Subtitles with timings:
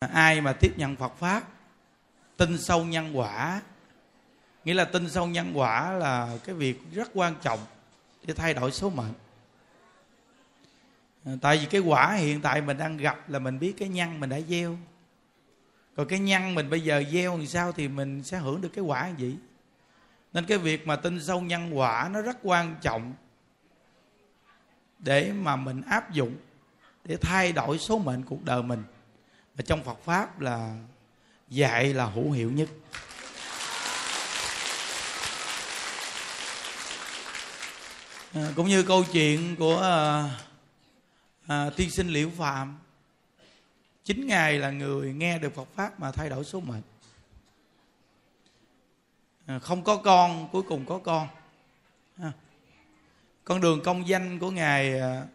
[0.00, 1.42] ai mà tiếp nhận phật pháp,
[2.36, 3.60] tin sâu nhân quả,
[4.64, 7.58] nghĩa là tin sâu nhân quả là cái việc rất quan trọng
[8.26, 9.12] để thay đổi số mệnh.
[11.24, 14.20] À, tại vì cái quả hiện tại mình đang gặp là mình biết cái nhân
[14.20, 14.78] mình đã gieo.
[15.96, 18.84] Còn cái nhân mình bây giờ gieo thì sao thì mình sẽ hưởng được cái
[18.84, 19.36] quả gì
[20.32, 23.12] nên cái việc mà tin sâu nhân quả nó rất quan trọng
[24.98, 26.36] để mà mình áp dụng,
[27.04, 28.82] để thay đổi số mệnh cuộc đời mình
[29.56, 30.76] và trong Phật pháp là
[31.48, 32.68] dạy là hữu hiệu nhất.
[38.34, 40.30] À, cũng như câu chuyện của à,
[41.46, 42.78] à, tiên sinh liễu phạm
[44.04, 46.82] chính ngài là người nghe được Phật pháp mà thay đổi số mệnh.
[49.46, 51.28] À, không có con cuối cùng có con.
[52.18, 52.32] À,
[53.44, 55.26] con đường công danh của ngài à,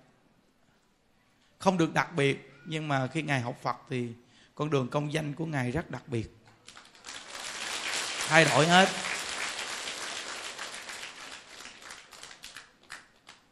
[1.59, 4.13] không được đặc biệt nhưng mà khi ngài học phật thì
[4.55, 6.35] con đường công danh của ngài rất đặc biệt.
[8.27, 8.89] Thay đổi hết.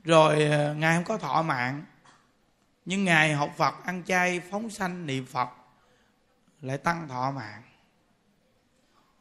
[0.03, 1.83] Rồi ờ, ngài không có thọ mạng.
[2.85, 5.49] Nhưng ngài học phật, ăn chay, phóng sanh niệm phật,
[6.61, 7.61] lại tăng thọ mạng.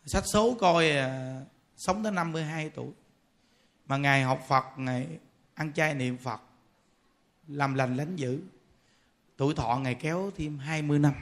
[0.07, 1.41] Sách số coi ờ,
[1.77, 2.93] sống tới 52 tuổi.
[3.87, 5.07] Mà ngài học phật, ngài
[5.55, 6.41] ăn chay niệm phật,
[7.49, 8.41] làm lành lánh dữ
[9.39, 11.13] tuổi thọ ngày kéo thêm 20 năm.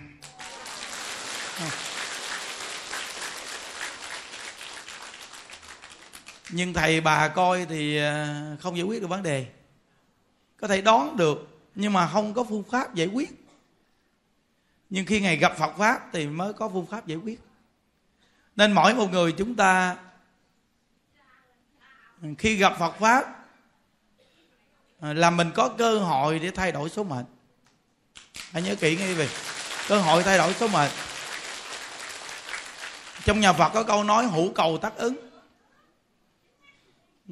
[6.50, 9.46] Nhưng thầy bà coi thì à, không giải quyết được vấn đề.
[10.56, 13.30] Có thể đoán được, nhưng mà không có phương pháp giải quyết.
[14.90, 17.40] Nhưng khi ngày gặp phật pháp thì mới có phương pháp giải quyết.
[18.56, 19.96] Nên mỗi một người chúng ta,
[22.38, 23.46] khi gặp phật pháp
[25.00, 27.24] à, là mình có cơ hội để thay đổi số mệnh
[28.50, 29.28] hãy nhớ kỹ nghe về
[29.88, 30.90] cơ hội thay đổi số mệnh.
[33.24, 35.16] Trong nhà phật có câu nói, hữu cầu tác ứng.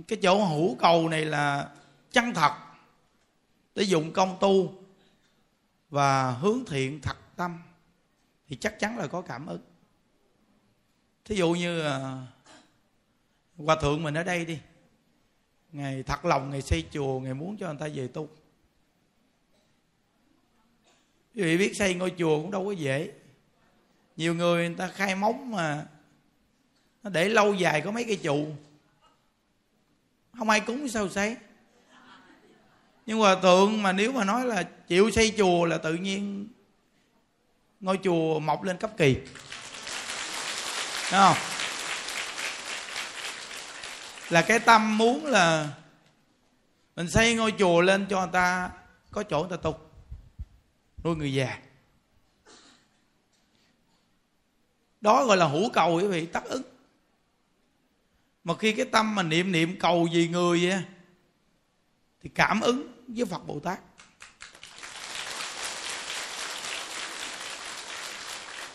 [0.08, 1.68] Cái chỗ hữu cầu này là
[2.12, 2.52] chân thật,
[3.74, 4.74] để dụng công tu
[5.90, 7.62] và hướng thiện thật tâm,
[8.48, 9.62] thì chắc chắn là có cảm ứng.
[11.24, 12.26] Thí dụ như à,
[13.56, 14.58] hòa thượng mình ở đây đi.
[15.72, 18.28] Ngày thật lòng ngày xây chùa, ngày muốn cho người ta về tu
[21.34, 23.10] quý vị biết xây ngôi chùa cũng đâu có dễ.
[24.16, 25.86] Nhiều người người ta khai móng mà
[27.02, 28.46] nó để lâu dài có mấy cây trụ.
[30.38, 31.36] Không ai cúng sao xây?
[33.06, 36.48] Nhưng hòa thượng mà nếu mà nói là chịu xây chùa là tự nhiên
[37.80, 39.14] ngôi chùa mọc lên cấp kỳ.
[39.14, 41.36] Đúng không?
[44.30, 45.68] Là cái tâm muốn là
[46.96, 48.70] mình xây ngôi chùa lên cho người ta
[49.10, 49.83] có chỗ người ta tục
[51.04, 51.58] nuôi người già.
[55.00, 56.62] Đó gọi là hữu cầu, quý vị, tác ứng.
[58.44, 60.82] Mà khi cái tâm mà niệm niệm cầu gì người vậy
[62.22, 63.80] thì cảm ứng với phật bồ tát.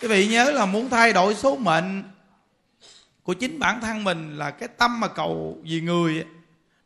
[0.01, 2.03] Quý vị nhớ là muốn thay đổi số mệnh
[3.23, 6.25] của chính bản thân mình là cái tâm mà cầu vì người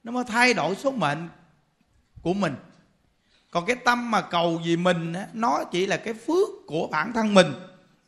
[0.03, 1.29] nó mới thay đổi số mệnh
[2.21, 2.55] của mình
[3.53, 7.33] còn cái tâm mà cầu vì mình nó chỉ là cái phước của bản thân
[7.33, 7.53] mình.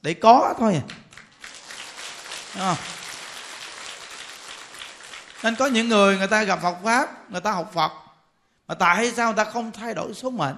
[0.02, 0.82] Để có thôi
[2.56, 2.76] à.
[5.44, 7.92] nên có những người người ta gặp Phật pháp người ta học Phật
[8.68, 10.56] mà tại sao người ta không thay đổi số mệnh?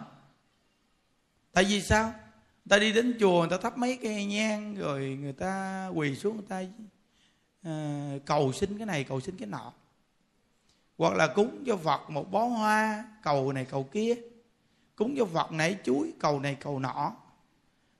[1.53, 2.03] Tại vì sao?
[2.05, 6.15] Người ta đi đến chùa người ta thắp mấy cây nhang rồi người ta quỳ
[6.15, 6.61] xuống người ta
[7.63, 9.73] à, cầu xin cái này cầu xin cái nọ.
[10.97, 14.15] Hoặc là cúng cho phật một bó hoa cầu này cầu kia
[14.97, 17.15] cúng cho phật nảy chuối, cầu này cầu nọ.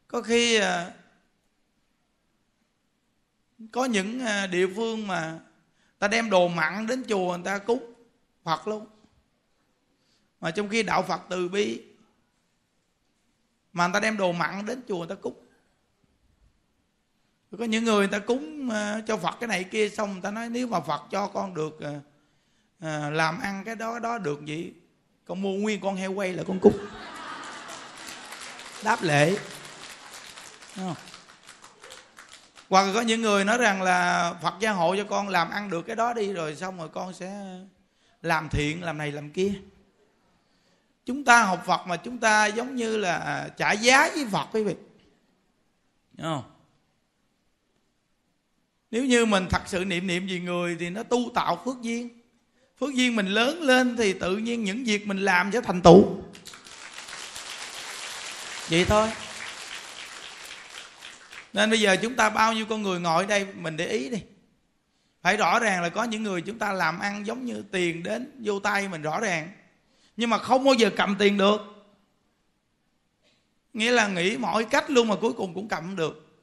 [0.07, 0.91] Có khi à,
[3.71, 5.39] có những à, địa phương mà
[5.99, 7.93] ta đem đồ mặn đến chùa người ta cúng
[8.43, 8.87] phật luôn.
[10.41, 11.83] Mà trong khi đạo phật từ bi,
[13.73, 15.43] mà người ta đem đồ mặn đến chùa người ta cúng.
[17.57, 20.31] Có những người người ta cúng à, cho phật cái này kia xong người ta
[20.31, 21.79] nói, nếu mà phật cho con được
[23.11, 24.73] làm ăn cái đó đó được gì
[25.27, 26.73] con mua nguyên con heo quay là con cúc
[28.83, 29.37] đáp lễ.
[32.69, 35.81] Hoặc có những người nói rằng là phật gia hộ cho con làm ăn được
[35.81, 37.59] cái đó đi, rồi xong rồi con sẽ
[38.21, 39.53] làm thiện, làm này làm kia.
[41.05, 44.47] Chúng ta học phật mà chúng ta giống như là à, trả giá với phật
[44.51, 44.75] quý vị.
[46.21, 46.43] Không?
[48.91, 52.16] nếu như mình thật sự niệm niệm vì người thì nó tu tạo phước duyên
[52.79, 56.23] phước duyên mình lớn lên thì tự nhiên những việc mình làm sẽ thành tựu
[58.69, 59.09] vậy thôi.
[61.53, 64.09] Nên bây giờ chúng ta bao nhiêu con người ngồi ở đây, mình để ý
[64.09, 64.17] đi.
[65.21, 68.41] Phải rõ ràng là có những người chúng ta làm ăn giống như tiền đến
[68.43, 69.51] vô tay mình rõ ràng.
[70.17, 71.61] Nhưng mà không bao giờ cầm tiền được.
[73.73, 76.39] Nghĩa là nghĩ mọi cách luôn mà cuối cùng cũng cầm được.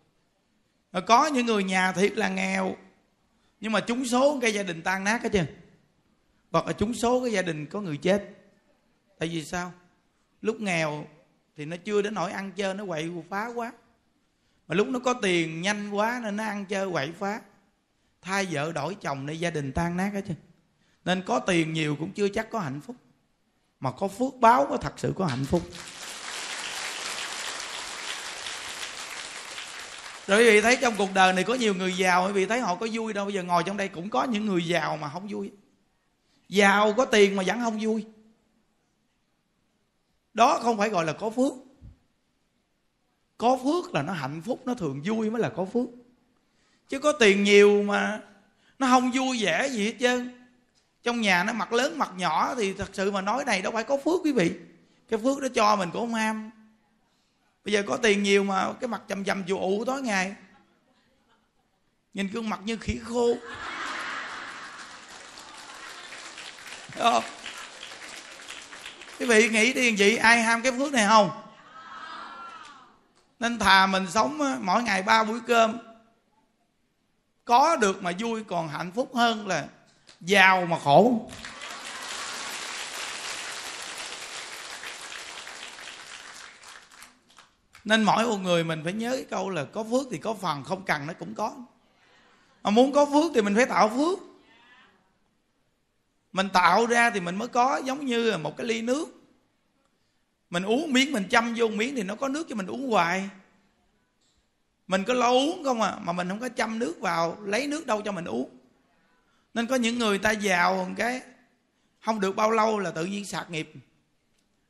[1.06, 2.76] Có những người nhà thiệt là nghèo,
[3.60, 5.46] nhưng mà chúng số cái gia đình tan nát hết trơn
[6.54, 8.30] hoặc là trúng số cái gia đình có người chết.
[9.18, 9.72] Tại vì sao?
[10.42, 11.06] Lúc nghèo
[11.56, 13.72] thì nó chưa đến nỗi ăn chơi, nó quậy phá quá.
[14.68, 17.40] Mà lúc nó có tiền nhanh quá nên nó ăn chơi quậy phá.
[18.22, 20.34] Thay vợ đổi chồng để gia đình tan nát hết chứ
[21.04, 22.96] nên có tiền nhiều cũng chưa chắc có hạnh phúc.
[23.80, 25.62] Mà có phước báo có thật sự có hạnh phúc.
[30.26, 32.60] Rồi quý vị thấy trong cuộc đời này có nhiều người giàu, quý vị thấy
[32.60, 33.24] họ có vui đâu.
[33.24, 35.50] Bây giờ ngồi trong đây cũng có những người giàu mà không vui
[36.48, 38.06] giàu có tiền mà vẫn không vui.
[40.34, 41.52] Đó không phải gọi là có phước.
[43.38, 45.86] Có phước là nó hạnh phúc, nó thường vui mới là có phước.
[46.88, 48.22] Chứ có tiền nhiều mà
[48.78, 50.46] nó không vui vẻ gì hết trơn.
[51.02, 53.84] Trong nhà nó mặt lớn mặt nhỏ thì thật sự mà nói này đâu phải
[53.84, 54.52] có phước quý vị.
[55.08, 56.50] Cái phước đó cho mình cũng không ham.
[57.64, 60.34] Bây giờ có tiền nhiều mà cái mặt chầm chầm dù ụ tối ngày.
[62.14, 63.34] Nhìn gương mặt như khỉ khô.
[66.98, 67.22] Đúng
[69.18, 71.30] quý vị nghĩ đi chị ai ham cái phước này không?
[73.38, 75.78] Nên thà mình sống mỗi ngày ba buổi cơm.
[77.44, 79.64] Có được mà vui còn hạnh phúc hơn là
[80.20, 81.30] giàu mà khổ.
[87.84, 90.64] Nên mỗi một người mình phải nhớ cái câu là có phước thì có phần,
[90.64, 91.52] không cần nó cũng có.
[92.62, 94.18] Mà muốn có phước thì mình phải tạo phước
[96.34, 99.08] mình tạo ra thì mình mới có, giống như là một cái ly nước.
[100.50, 103.30] Mình uống miếng, mình chăm vô miếng thì nó có nước cho mình uống hoài.
[104.86, 105.96] Mình có lo uống không à?
[106.02, 108.50] Mà mình không có chăm nước vào, lấy nước đâu cho mình uống.
[109.54, 111.22] Nên có những người ta giàu một cái,
[112.00, 113.72] không được bao lâu là tự nhiên sạc nghiệp.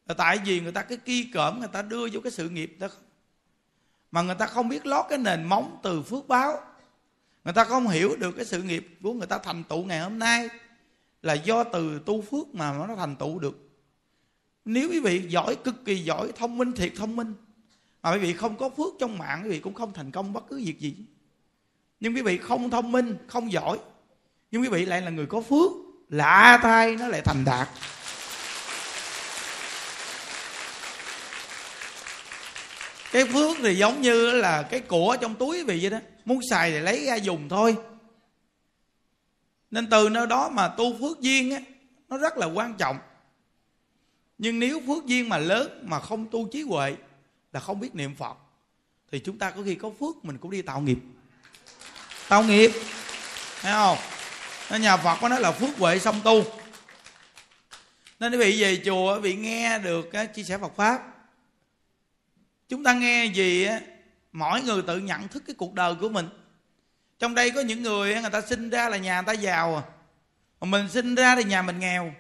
[0.09, 2.77] Là tại vì người ta cái ki cỡm, người ta đưa vô cái sự nghiệp
[2.79, 2.89] đó.
[4.11, 6.61] Mà người ta không biết lót cái nền móng từ phước báo.
[7.45, 10.19] Người ta không hiểu được cái sự nghiệp của người ta thành tựu ngày hôm
[10.19, 10.49] nay
[11.25, 13.71] là do từ tu phước mà nó thành tựu được.
[14.65, 17.35] Nếu quý vị giỏi, cực kỳ giỏi, thông minh, thiệt thông minh,
[18.03, 20.45] mà quý vị không có phước trong mạng, quý vị cũng không thành công bất
[20.49, 20.97] cứ việc gì.
[22.01, 23.79] Nhưng quý vị không thông minh, không giỏi,
[24.51, 25.71] nhưng quý vị lại là người có phước,
[26.09, 27.69] lạ thay nó lại thành đạt.
[33.13, 35.99] Cái phước thì giống như là cái của trong túi quý vị vậy đó.
[36.25, 37.77] Muốn xài thì lấy ra dùng thôi
[39.75, 41.61] nên từ nơi đó mà tu phước duyên á,
[42.09, 42.99] nó rất là quan trọng.
[44.39, 46.97] Nhưng nếu phước duyên mà lớn mà không tu trí huệ
[47.53, 48.37] là không biết niệm phật,
[49.13, 50.99] thì chúng ta có khi có phước mình cũng đi tạo nghiệp.
[52.29, 52.71] Tạo nghiệp,
[53.61, 53.99] thấy không?
[54.71, 56.45] Nên nhà phật có nói là phước huệ song tu.
[58.21, 61.03] Nên quý vị về chùa, quý vị nghe được cái chia sẻ phật pháp.
[62.69, 63.81] Chúng ta nghe gì á,
[64.33, 66.29] mỗi người tự nhận thức cái cuộc đời của mình
[67.19, 69.83] trong đây có những người người ta sinh ra là nhà người ta giàu à.
[70.61, 72.15] Mà mình sinh ra thì nhà mình nghèo.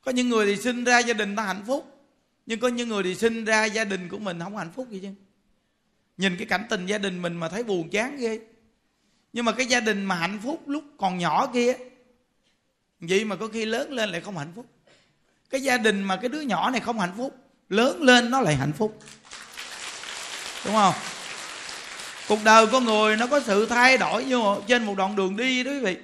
[0.00, 1.90] Có những người thì sinh ra gia đình ta hạnh phúc.
[2.46, 5.00] Nhưng có những người thì sinh ra gia đình của mình không hạnh phúc gì
[5.02, 5.08] chứ.
[6.16, 8.40] Nhìn cái cảnh tình gia đình mình mà thấy buồn chán ghê.
[9.32, 11.72] Nhưng mà cái gia đình mà hạnh phúc lúc còn nhỏ kia,
[13.00, 14.66] vậy mà có khi lớn lên lại không hạnh phúc.
[15.50, 17.36] Cái gia đình mà cái đứa nhỏ này không hạnh phúc,
[17.68, 18.98] lớn lên nó lại hạnh phúc.
[20.64, 20.94] Đúng không?
[22.28, 25.64] Cuộc đời con người nó có sự thay đổi như trên một đoạn đường đi
[25.64, 25.96] đó quý vị.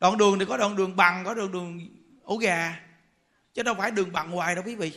[0.00, 1.88] Đoạn đường thì có đoạn đường bằng có đoạn đường
[2.22, 2.80] ổ gà.
[3.54, 4.92] Chứ đâu phải đường bằng hoài đâu quý vị.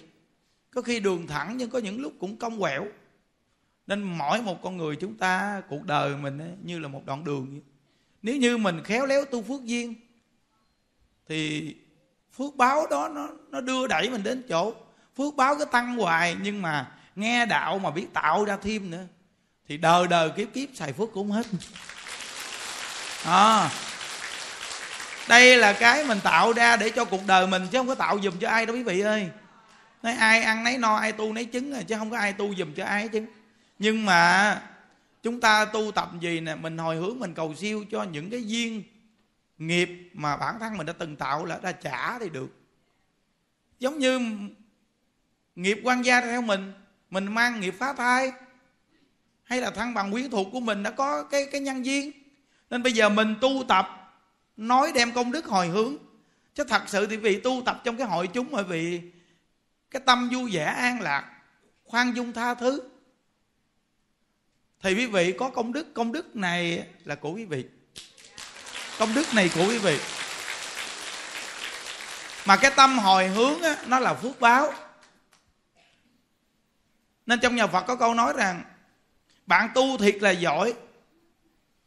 [0.71, 2.85] Có khi đường thẳng nhưng có những lúc cũng cong quẹo.
[3.87, 7.23] Nên mỗi một con người chúng ta cuộc đời mình ấy, như là một đoạn
[7.23, 7.61] đường vậy.
[8.21, 9.95] nếu như mình khéo léo tu phước duyên
[11.27, 11.75] thì
[12.37, 14.73] phước báo đó nó nó đưa đẩy mình đến chỗ.
[15.17, 19.05] Phước báo cứ tăng hoài nhưng mà nghe đạo mà biết tạo ra thêm nữa
[19.71, 21.45] thì đời đời kiếp kiếp xài phước cũng hết.
[23.25, 23.69] À,
[25.27, 28.19] đây là cái mình tạo ra để cho cuộc đời mình chứ không có tạo
[28.23, 29.29] dùm cho ai đâu quý vị ơi.
[30.03, 32.73] Nói ai ăn nấy no ai tu nấy trứng chứ không có ai tu dùm
[32.73, 33.25] cho ai chứ.
[33.79, 34.61] Nhưng mà
[35.23, 38.47] chúng ta tu tập gì nè mình hồi hướng mình cầu siêu cho những cái
[38.47, 38.83] duyên
[39.57, 42.49] nghiệp mà bản thân mình đã từng tạo là đã trả thì được.
[43.79, 44.19] Giống như
[45.55, 46.73] nghiệp quan gia theo mình
[47.09, 48.31] mình mang nghiệp phá thai
[49.51, 52.11] hay là thăng bằng quyến thuộc của mình đã có cái cái nhân duyên.
[52.69, 54.15] Nên bây giờ mình tu tập
[54.57, 55.95] nói đem công đức hồi hướng.
[56.55, 59.01] Chứ thật sự thì vì tu tập trong cái hội chúng bởi vì
[59.91, 61.31] cái tâm vui vẻ an lạc
[61.83, 62.81] khoan dung tha thứ.
[64.81, 65.93] Thì quý vị có công đức.
[65.93, 67.65] Công đức này là của quý vị.
[68.99, 69.99] Công đức này của quý vị.
[72.45, 74.73] Mà cái tâm hồi hướng á, nó là phước báo.
[77.25, 78.63] Nên trong nhà phật có câu nói rằng
[79.51, 80.73] bạn tu thiệt là giỏi.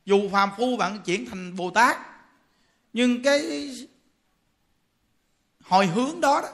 [0.04, 1.96] Dù phàm phu bạn chuyển thành bồ tát
[2.92, 3.70] nhưng cái
[5.62, 6.48] hồi hướng đó, đó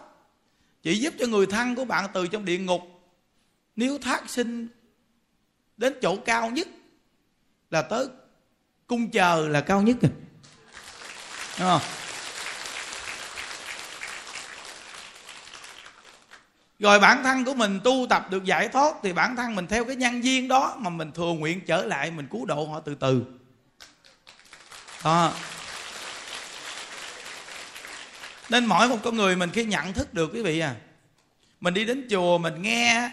[0.83, 2.83] chỉ giúp cho người thân của bạn từ trong địa ngục
[3.77, 4.69] nếu thác sinh
[5.77, 6.69] đến chỗ cao nhất
[7.71, 8.07] là tới
[8.87, 10.13] cung chờ là cao nhất rồi.
[11.59, 12.00] Đúng không?
[16.81, 19.85] Rồi bản thân của mình tu tập được giải thoát thì bản thân mình theo
[19.85, 22.95] cái nhân duyên đó mà mình thừa nguyện trở lại mình cứu độ họ từ
[22.95, 23.23] từ.
[25.05, 25.33] Đó.
[28.49, 30.75] Nên mỗi một con người mình khi nhận thức được quý vị à
[31.61, 33.11] mình đi đến chùa mình nghe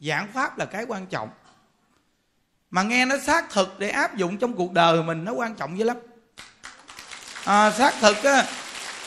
[0.00, 1.28] giảng pháp là cái quan trọng.
[2.70, 5.78] Mà nghe nó xác thực để áp dụng trong cuộc đời mình nó quan trọng
[5.78, 5.96] dữ lắm.
[7.44, 8.44] À, xác thực á,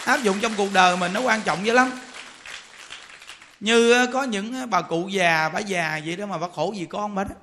[0.05, 1.91] áp dụng trong cuộc đời mình nó quan trọng dữ lắm
[3.59, 7.15] như có những bà cụ già, bà già vậy đó mà bà khổ vì con
[7.15, 7.35] bà đó.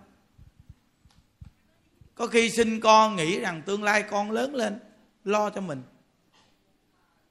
[2.15, 4.79] Có khi sinh con nghĩ rằng tương lai con lớn lên,
[5.25, 5.83] lo cho mình.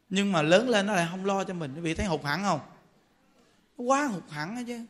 [0.10, 1.76] Nhưng mà lớn lên nó lại không lo cho mình.
[1.76, 2.60] Quý vị thấy hụt hẳn không?
[3.78, 4.86] Quá hụt hẳn đó chứ.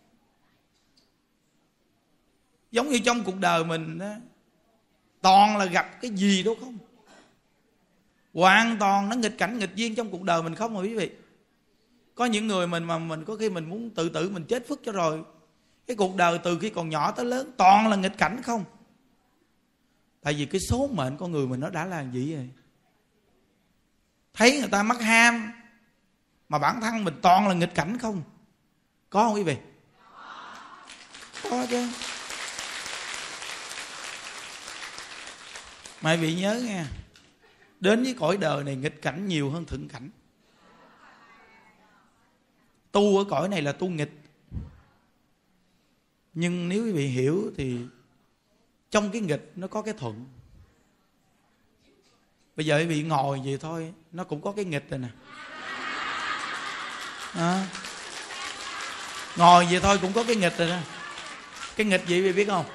[2.71, 4.13] Giống như trong cuộc đời mình đó
[5.21, 6.77] toàn là gặp cái gì đâu không?
[8.33, 11.12] Hoàn toàn nó nghịch cảnh nghịch duyên trong cuộc đời mình không mà quý vị
[12.15, 14.82] có những người mình mà mình có khi mình muốn tự tử, mình chết phức
[14.86, 15.24] cho rồi.
[15.88, 18.65] Cái cuộc đời từ khi còn nhỏ tới lớn, toàn là nghịch cảnh không?
[20.22, 22.50] Tại vì cái số mệnh con người mình nó đã là gì rồi
[24.34, 25.51] thấy người ta mắc ham,
[26.50, 28.24] mà bản thân mình toàn là nghịch cảnh không?
[29.10, 29.58] Có không quý vị?
[31.50, 31.89] Có chứ.
[36.01, 36.86] Mà vị nhớ nghe,
[37.79, 40.10] đến với cõi đời này nghịch cảnh nhiều hơn thuận cảnh
[42.93, 44.12] tu ở cõi này là tu nghịch.
[46.33, 47.77] Nhưng nếu quý vị hiểu thì
[48.91, 50.25] trong cái nghịch nó có cái thuận.
[52.55, 55.07] Bây giờ quý vị ngồi vậy thôi, nó cũng có cái nghịch rồi nè.
[57.33, 57.67] À.
[59.38, 60.81] ngồi vậy thôi cũng có cái nghịch rồi nè.
[61.75, 62.65] Cái nghịch gì quý vị biết không?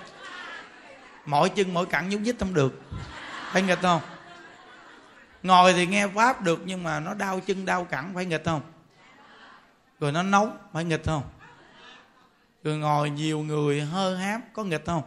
[1.26, 2.82] Mỗi chân mỗi cẳng nhúc nhích không được.
[3.52, 4.00] Phải nghịch không?
[5.42, 8.62] Ngồi thì nghe pháp được nhưng mà nó đau chân, đau cẳng, phải nghịch không?
[10.00, 11.22] Rồi nó nóng phải nghịch không?
[12.64, 15.02] Rồi ngồi nhiều người hơ hám, có nghịch không?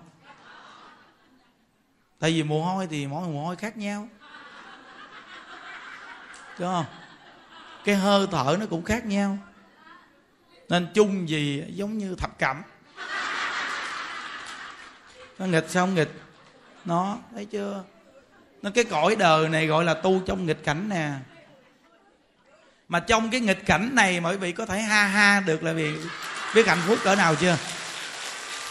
[2.19, 4.07] Tại vì mồ hôi thì mỗi mồ hôi khác nhau.
[6.59, 6.85] Đúng không?
[7.83, 9.37] Cái hơi thở nó cũng khác nhau.
[10.69, 12.61] Nên chung gì giống như thập cẩm.
[15.39, 16.11] Nó nghịch sao không nghịch?
[16.85, 17.83] Nó, thấy chưa?
[18.61, 21.11] Nó cái cõi đời này gọi là tu trong nghịch cảnh nè
[22.91, 25.91] mà trong cái nghịch cảnh này mọi vị có thể ha ha được là vì
[26.55, 27.57] biết hạnh phúc cỡ nào chưa?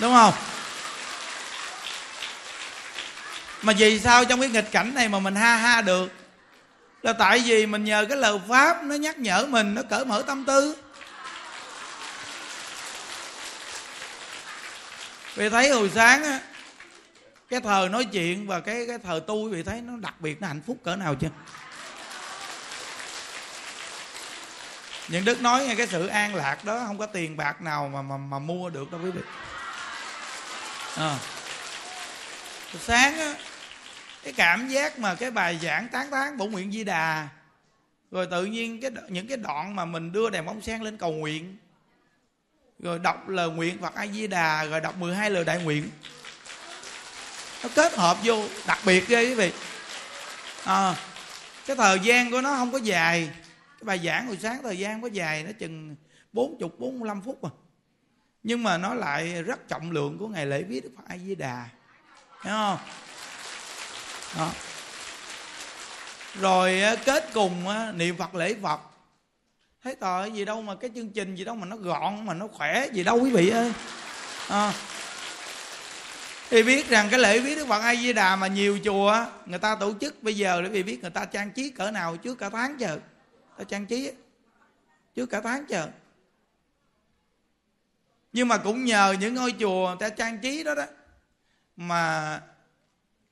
[0.01, 0.35] Đúng không?
[3.63, 6.13] Mà vì sao trong cái nghịch cảnh này mà mình ha ha được?
[7.03, 10.23] Là tại vì mình nhờ cái lời pháp nó nhắc nhở mình, nó cởi mở
[10.27, 10.77] tâm tư.
[15.35, 16.41] Vì thấy hồi sáng á,
[17.49, 20.49] cái thời nói chuyện và cái cái thời tu vì thấy nó đặc biệt, nó
[20.49, 21.31] hạnh phúc cỡ nào chưa?
[25.11, 28.03] Những đức nói nghe cái sự an lạc đó không có tiền bạc nào mà
[28.03, 29.23] mà, mà mua được đâu quý vị.
[30.97, 31.19] À.
[32.81, 33.35] sáng á
[34.23, 37.29] cái cảm giác mà cái bài giảng tán tán bổ nguyện di đà
[38.11, 41.13] rồi tự nhiên cái những cái đoạn mà mình đưa đèn bóng sen lên cầu
[41.13, 41.57] nguyện
[42.79, 45.91] rồi đọc lời nguyện Phật A Di Đà rồi đọc 12 lời đại nguyện.
[47.63, 49.53] Nó kết hợp vô đặc biệt ghê quý vị.
[50.65, 50.95] À,
[51.67, 53.31] cái thời gian của nó không có dài
[53.81, 55.97] cái bài giảng hồi sáng thời gian có dài nó chừng
[56.33, 57.51] bốn chục bốn mươi lăm phút mà.
[58.43, 61.35] Nhưng mà nó lại rất trọng lượng của ngày lễ viết đức phật a di
[61.35, 61.69] đà
[62.43, 62.79] thấy không?
[64.39, 64.51] Đó.
[66.41, 68.81] Rồi kết cùng niệm phật lễ phật.
[69.85, 72.49] Thấy tội gì đâu mà cái chương trình gì đâu mà nó gọn mà nó
[72.53, 73.73] khỏe gì đâu quý vị ơi.
[74.49, 74.73] À,
[76.51, 79.59] thì biết rằng cái lễ viết đức phật a di đà mà nhiều chùa người
[79.59, 82.35] ta tổ chức bây giờ để vì biết người ta trang trí cỡ nào trước
[82.39, 82.99] cả tháng chờ
[83.61, 84.13] ta trang trí
[85.15, 85.89] chứ cả tháng chờ.
[88.33, 90.85] Nhưng mà cũng nhờ những ngôi chùa người ta trang trí đó đó,
[91.77, 92.41] mà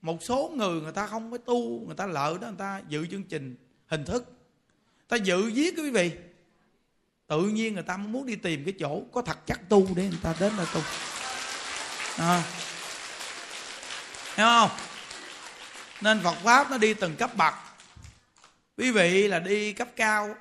[0.02, 3.06] một số người người ta không có tu, người ta lợi đó, người ta dự
[3.06, 3.56] chương trình,
[3.86, 4.32] hình thức.
[5.08, 6.12] Ta dự viết quý vị.
[7.26, 10.20] Tự nhiên người ta muốn đi tìm cái chỗ có thật chắc tu để người
[10.22, 10.80] ta đến là tu.
[12.18, 12.42] À.
[14.36, 14.70] hiểu không?
[16.00, 17.54] Nên phật pháp nó đi từng cấp bậc
[18.78, 20.34] quý vị là đi cấp cao.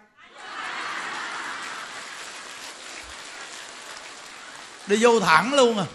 [4.88, 5.86] Đi vô thẳng luôn à.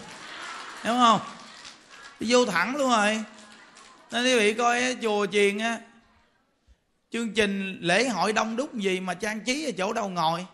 [0.83, 1.19] Hiểu không?
[2.19, 3.23] Đi vô thẳng luôn rồi.
[4.11, 5.77] Nên quý vị coi chùa chiền á,
[7.11, 10.45] chương trình lễ hội đông đúc gì mà trang trí ở chỗ đâu ngồi.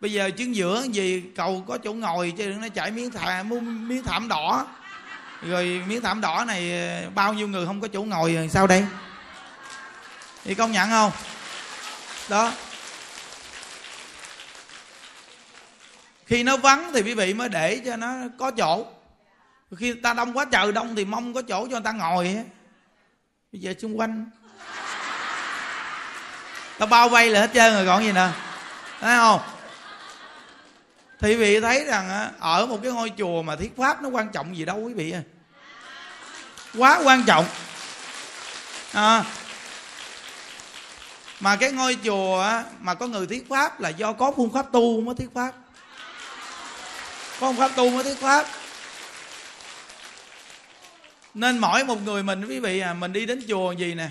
[0.00, 3.48] Bây giờ chứng giữa gì, cầu có chỗ ngồi chứ đừng nó chạy miếng thảm
[3.88, 4.66] miếng thảm đỏ.
[5.42, 8.84] Rồi miếng thảm đỏ này, bao nhiêu người không có chỗ ngồi rồi sao đây?
[10.46, 11.12] Thì công nhận không?
[12.28, 12.52] Đó.
[16.26, 18.86] Khi nó vắng thì quý vị mới để cho nó có chỗ.
[19.76, 22.44] Khi ta đông quá trời đông thì mong có chỗ cho người ta ngồi
[23.52, 24.30] bây giờ xung quanh.
[26.78, 28.32] Ta bao vây là hết trơn rồi còn gì nữa.
[29.00, 29.40] Thấy không?
[31.20, 34.28] Thì quý vị thấy rằng ở một cái ngôi chùa mà thiết pháp nó quan
[34.32, 35.22] trọng gì đâu quý vị ơi.
[36.74, 37.46] Quá quan trọng.
[38.92, 39.24] À,
[41.40, 45.00] mà cái ngôi chùa mà có người thuyết pháp là do có phương pháp tu
[45.00, 45.52] mới thuyết pháp.
[47.40, 48.46] Có phương pháp tu mới thuyết pháp.
[51.34, 54.08] Nên mỗi một người mình, quý vị à mình đi đến chùa gì nè,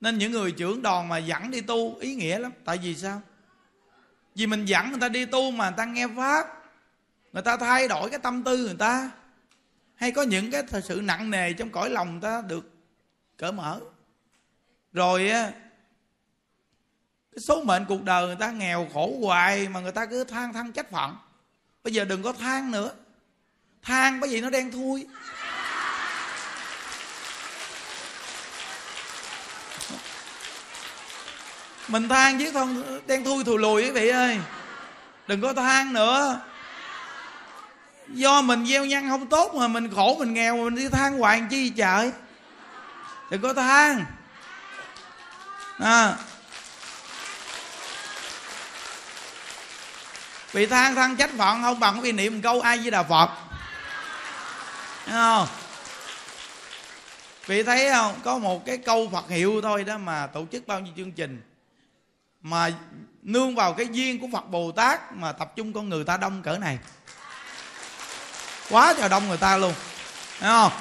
[0.00, 2.52] nên những người trưởng đoàn mà dẫn đi tu, ý nghĩa lắm.
[2.64, 3.22] Tại vì sao?
[4.34, 6.46] Vì mình dẫn người ta đi tu mà người ta nghe pháp,
[7.32, 9.10] người ta thay đổi cái tâm tư người ta.
[9.94, 12.70] Hay có những cái thật sự nặng nề trong cõi lòng người ta được
[13.36, 13.80] cởi mở.
[14.92, 15.30] Rồi
[17.36, 20.52] cái số mệnh cuộc đời người ta nghèo khổ hoài mà người ta cứ than
[20.52, 21.16] than trách phận
[21.84, 22.90] bây giờ đừng có than nữa.
[23.82, 25.06] Than cái gì nó đen thui.
[31.88, 34.38] Mình than chứ không, đen thui thù lùi quý vị ơi.
[35.26, 36.40] Đừng có than nữa.
[38.08, 41.18] Do mình gieo nhân không tốt mà mình khổ, mình nghèo mà mình đi than
[41.18, 42.12] hoài chi trời?
[43.30, 44.04] Đừng có than.
[45.78, 46.16] À.
[50.56, 53.30] vì than than trách phận, không bằng vì niệm một câu ai với đà phật.
[55.06, 55.48] Thấy không?
[57.46, 58.20] Vì thấy không?
[58.24, 61.42] Có một cái câu phật hiệu thôi đó mà tổ chức bao nhiêu chương trình.
[62.42, 62.70] Mà
[63.22, 66.42] nương vào cái duyên của phật bồ tát mà tập trung con người ta đông
[66.42, 66.78] cỡ này.
[68.70, 69.74] Quá trời đông người ta luôn.
[70.40, 70.72] Thấy không?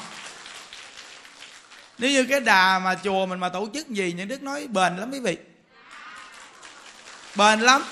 [1.98, 4.98] Nếu như cái đà mà chùa mình mà tổ chức gì, những đức nói bền
[4.98, 5.38] lắm quý vị.
[7.36, 7.84] Bền lắm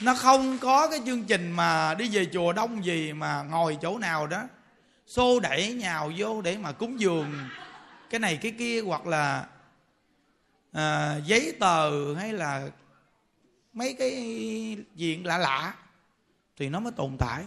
[0.00, 3.98] nó không có cái chương trình mà đi về chùa đông gì mà ngồi chỗ
[3.98, 4.42] nào đó.
[5.06, 7.48] Xô đẩy nhào vô để mà cúng dường.
[8.10, 9.46] Cái này cái kia hoặc là
[10.72, 12.68] à, giấy tờ hay là
[13.72, 14.12] mấy cái
[14.98, 15.74] chuyện lạ lạ
[16.56, 17.44] thì nó mới tồn tại.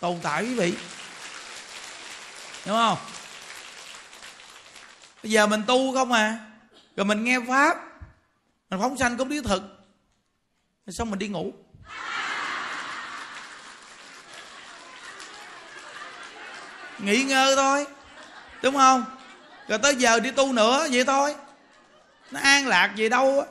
[0.00, 0.74] Tồn tại quý vị.
[2.66, 2.98] Đúng không?
[5.22, 6.38] Bây giờ mình tu không à
[6.96, 7.76] rồi mình nghe pháp
[8.70, 9.81] mình phóng sanh cũng biết thực
[10.88, 11.52] xong mình đi ngủ.
[16.98, 17.86] Nghỉ ngơi thôi
[18.62, 19.04] đúng không?
[19.68, 21.34] Rồi tới giờ đi tu nữa vậy thôi.
[22.30, 23.46] Nó an lạc gì đâu á?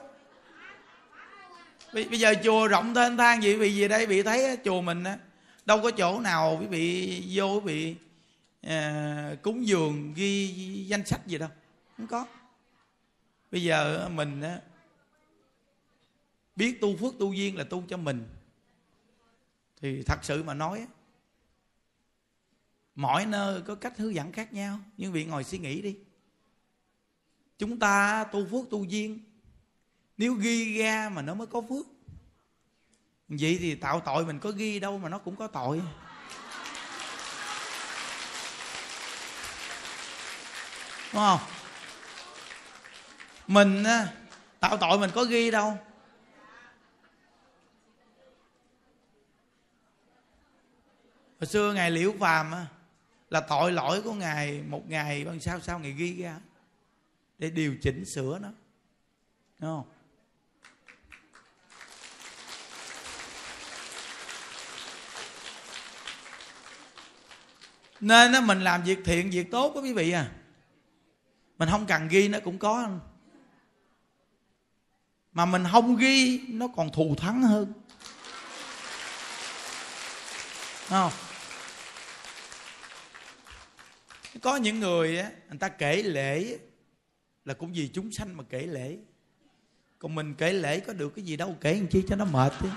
[1.94, 5.17] Bây giờ chùa rộng thênh thang vậy vì gì đây bị thấy chùa mình á
[5.65, 7.96] đâu có chỗ nào quý vị vô quý vị
[8.67, 10.48] à, cúng dường ghi
[10.88, 11.50] danh sách gì đâu
[11.98, 12.26] không có.
[13.52, 14.58] Bây giờ mình á
[16.62, 18.30] biết tu phước tu duyên là tu cho mình.
[19.82, 20.88] Thì thật sự mà nói
[22.95, 24.80] mỗi nơi có cách hướng dẫn khác nhau.
[24.97, 25.97] Nhưng vị ngồi suy nghĩ đi.
[27.58, 29.19] Chúng ta tu phước tu duyên,
[30.17, 31.86] nếu ghi ra mà nó mới có phước.
[33.28, 35.82] Vậy thì tạo tội mình có ghi đâu mà nó cũng có tội.
[41.13, 41.39] Đúng không?
[43.47, 43.84] Mình
[44.60, 45.78] tạo tội mình có ghi đâu.
[51.41, 52.54] Hồi xưa ngài liễu phàm
[53.30, 56.39] là tội lỗi của ngài, một ngày bằng sao sao ngài ghi ra
[57.38, 58.49] để điều chỉnh sửa nó.
[59.60, 59.91] Đúng không?
[67.99, 70.32] Nên á, mình làm việc thiện, việc tốt đó quý vị à.
[71.58, 72.89] Mình không cần ghi nó cũng có.
[75.34, 77.73] Mà mình không ghi, nó còn thù thắng hơn.
[80.89, 81.12] Không?
[84.39, 86.58] Có những người á, người ta kể lễ
[87.46, 88.98] là cũng vì chúng sanh mà kể lễ.
[90.00, 92.54] Còn mình kể lễ có được cái gì đâu, kể làm chi cho nó mệt
[92.62, 92.67] chứ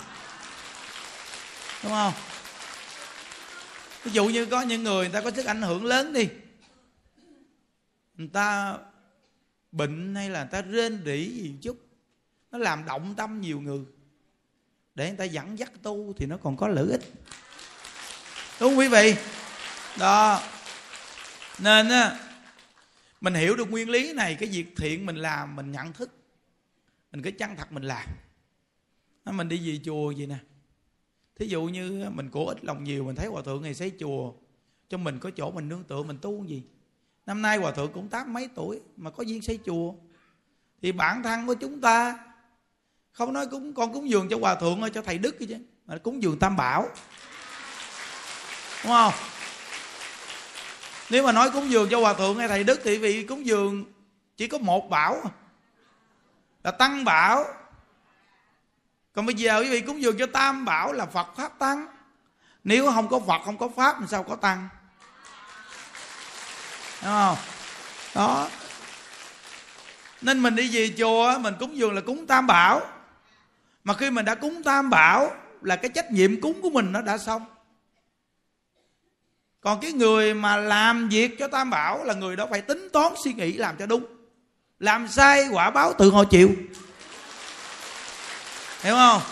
[1.82, 2.12] đúng không?
[4.04, 6.28] Ví dụ như có những người người ta có sức ảnh hưởng lớn đi.
[8.14, 8.78] Người ta
[9.72, 11.86] bệnh hay là người ta rên rỉ gì chút,
[12.50, 13.84] nó làm động tâm nhiều người.
[14.94, 17.12] Để người ta dẫn dắt tu thì nó còn có lợi ích.
[18.60, 19.14] Đúng không quý vị?
[19.98, 20.42] Đó
[21.58, 22.18] nên á,
[23.20, 26.10] mình hiểu được nguyên lý này, cái việc thiện mình làm, mình nhận thức.
[27.12, 28.08] Mình cứ chân thật mình làm.
[29.24, 30.36] Mình đi về chùa gì nè.
[31.36, 34.32] Thí dụ như mình cổ ít lòng nhiều, mình thấy hòa thượng này xây chùa,
[34.88, 36.62] cho mình có chỗ mình nương tựa, mình tu gì.
[37.26, 39.94] Năm nay hòa thượng cũng tám mấy tuổi mà có duyên xây chùa.
[40.82, 42.18] Thì bản thân của chúng ta,
[43.12, 46.22] không nói cũng con cúng dường cho hòa thượng cho thầy đức chứ, mà cúng
[46.22, 46.82] dường tam bảo.
[48.82, 49.12] Đúng không?
[51.14, 53.84] Nếu mà nói cúng dường cho hòa thượng hay thầy đức thì vì cúng dường
[54.36, 55.30] chỉ có một bảo à,
[56.64, 57.44] là tăng bảo.
[59.12, 61.86] Còn bây giờ quý vị cúng dường cho tam bảo là phật pháp tăng.
[62.64, 64.68] Nếu không có phật, không có pháp làm sao có tăng?
[67.02, 67.36] Đúng không?
[68.14, 68.48] Đó.
[70.22, 72.80] Nên mình đi về chùa mình cúng dường là cúng tam bảo.
[73.84, 75.30] Mà khi mình đã cúng tam bảo
[75.62, 77.53] là cái trách nhiệm cúng của mình nó đã xong
[79.64, 83.12] còn cái người mà làm việc cho tam bảo là người đó phải tính toán
[83.24, 84.06] suy nghĩ làm cho đúng.
[84.78, 86.50] Làm sai quả báo tự họ chịu.
[88.82, 89.22] Hiểu không?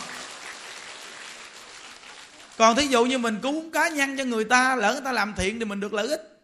[2.59, 5.35] Còn thí dụ như mình cúng cá nhân cho người ta, lỡ người ta làm
[5.37, 6.41] thiện thì mình được lợi ích.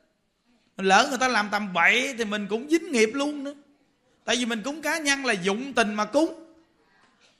[0.76, 3.54] Lỡ người ta làm tầm bậy thì mình cũng dính nghiệp luôn nữa.
[4.24, 6.44] Tại vì mình cúng cá nhân là dụng tình mà cúng.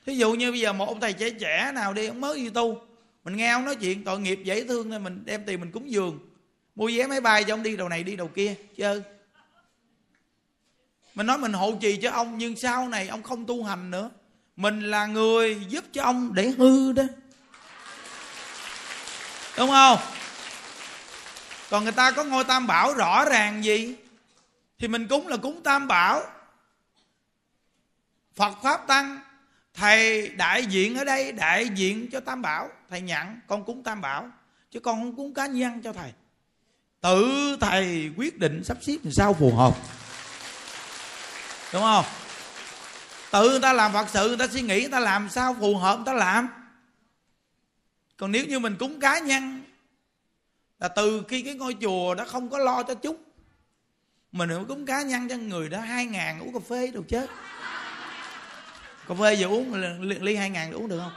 [0.05, 2.49] Thí dụ như bây giờ một ông thầy trẻ trẻ nào đi, ông mới đi
[2.49, 2.81] tu,
[3.23, 5.91] mình nghe ông nói chuyện, tội nghiệp dễ thương nên mình đem tiền mình cúng
[5.91, 6.19] giường
[6.79, 9.01] mua vé máy bay cho ông đi đầu này đi đầu kia, chứ.
[11.15, 14.09] Mình nói mình hộ trì cho ông, nhưng sau này ông không tu hành nữa.
[14.55, 17.03] Mình là người giúp cho ông để hư đó.
[19.57, 19.99] Đúng không?
[21.69, 23.95] Còn người ta có ngôi tam bảo rõ ràng gì?
[24.77, 26.23] Thì mình cúng là cúng tam bảo.
[28.35, 29.19] Phật pháp tăng,
[29.73, 32.69] thầy đại diện ở đây đại diện cho tam bảo.
[32.89, 34.29] Thầy nhận con cúng tam bảo,
[34.71, 36.11] chứ con không cúng cá nhân cho thầy
[37.01, 39.75] tự thầy quyết định sắp xếp làm sao phù hợp.
[41.73, 42.05] Đúng không?
[43.31, 45.77] Tự người ta làm phật sự người ta suy nghĩ người ta làm sao phù
[45.77, 46.49] hợp người ta làm.
[48.17, 49.63] Còn nếu như mình cúng cá nhân
[50.79, 53.23] là từ khi cái ngôi chùa đó không có lo cho chúng
[54.31, 57.29] mình cũng cúng cá nhân cho người đó hai ngàn uống cà phê đâu chết
[59.07, 61.11] cà phê giờ uống ly, ly hai ngàn uống được không?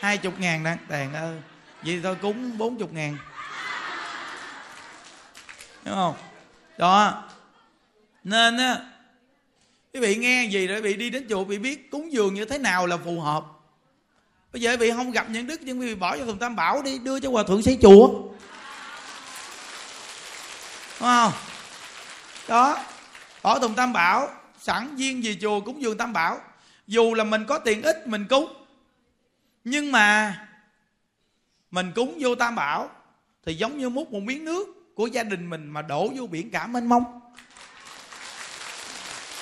[0.00, 1.36] Hai chục ngàn đang tàn ơi.
[1.82, 3.16] Vậy thôi cúng bốn chục ngàn
[5.84, 6.14] đúng không?
[6.78, 7.24] Đó.
[8.24, 8.76] Nên á,
[9.94, 12.34] quý vị nghe gì rồi quý vị đi đến chùa bị vị biết cúng dường
[12.34, 13.44] như thế nào là phù hợp.
[14.52, 16.56] Bây giờ quý vị không gặp những đức nhưng quý vị bỏ cho thùng tam
[16.56, 18.08] bảo đi, đưa cho hòa thượng xây chùa.
[21.00, 21.32] Đúng không?
[22.48, 22.78] Đó.
[23.42, 26.40] Bỏ thùng tam bảo, sẵn viên về chùa cúng dường tam bảo.
[26.86, 28.52] Dù là mình có tiền ít, mình cúng.
[29.64, 30.36] Nhưng mà
[31.70, 32.90] mình cúng vô tam bảo
[33.46, 36.50] thì giống như múc một miếng nước của gia đình mình mà đổ vô biển
[36.50, 37.04] cả mênh mông.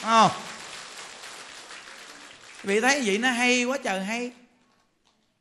[0.02, 0.30] Không?
[2.62, 4.32] Vì thấy vậy nó hay quá trời hay.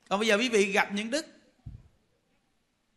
[0.09, 1.25] Còn bây giờ quý vị gặp những đức.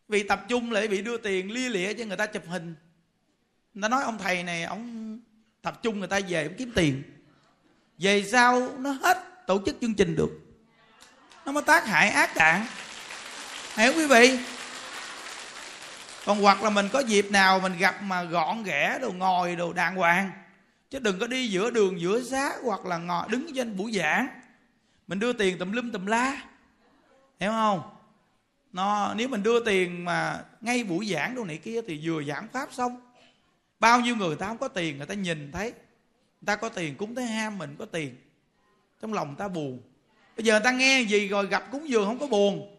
[0.07, 2.75] Vì tập trung lại bị đưa tiền lia lịa cho người ta chụp hình.
[3.73, 5.19] Người ta nói ông thầy này ông
[5.61, 7.03] tập trung người ta về ông kiếm tiền.
[7.97, 10.31] Về sau nó hết tổ chức chương trình được.
[11.45, 12.65] Nó mới tác hại ác cạn,
[13.75, 14.39] hiểu quý vị?
[16.25, 19.73] Còn hoặc là mình có dịp nào mình gặp mà gọn ghẽ đồ, ngồi đồ
[19.73, 20.31] đàng hoàng.
[20.89, 24.27] Chứ đừng có đi giữa đường giữa xá hoặc là ngồi đứng trên buổi giảng.
[25.07, 26.41] Mình đưa tiền tùm lum tùm la.
[27.39, 27.81] Hiểu không?
[28.73, 32.47] Nó, nếu mình đưa tiền mà ngay buổi giảng đồ này kia thì vừa giảng
[32.47, 33.01] pháp xong.
[33.79, 35.71] Bao nhiêu người ta không có tiền, người ta nhìn thấy.
[35.71, 38.15] Người ta có tiền cúng tới ham mình có tiền.
[39.01, 39.81] Trong lòng người ta buồn.
[40.37, 42.77] Bây giờ người ta nghe gì rồi gặp cúng dường không có buồn.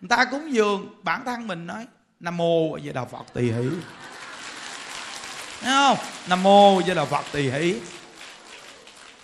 [0.00, 1.86] Người ta cúng dường, bản thân mình nói
[2.20, 3.68] nam mô a di đà phật tỳ hỷ.
[5.60, 5.98] Thấy không?
[6.28, 7.74] Nam mô với đạo phật tỳ hỷ.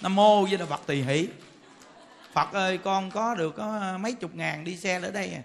[0.01, 1.29] Nam mô với đạo phật tỳ hỷ.
[2.33, 5.43] Phật ơi, con có được có mấy chục ngàn đi xe ở đây à.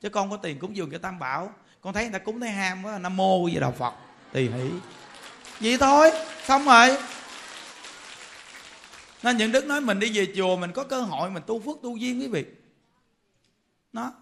[0.00, 1.54] Chứ con có tiền cúng dường cho tam bảo.
[1.80, 3.94] Con thấy người ta cúng thấy ham quá, nam mô với đạo phật
[4.32, 4.70] tỳ hỷ.
[5.60, 6.10] Vậy thôi,
[6.44, 6.96] xong rồi.
[9.22, 11.76] Nên những đức nói mình đi về chùa, mình có cơ hội mình tu phước
[11.82, 12.44] tu duyên quý vị.
[13.92, 14.12] Nó,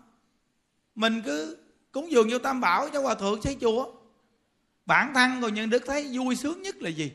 [0.94, 1.56] mình cứ
[1.92, 3.86] cúng dường vô tam bảo cho hòa thượng, xây chùa.
[4.86, 7.12] Bản thân rồi nhân đức thấy vui sướng nhất là gì?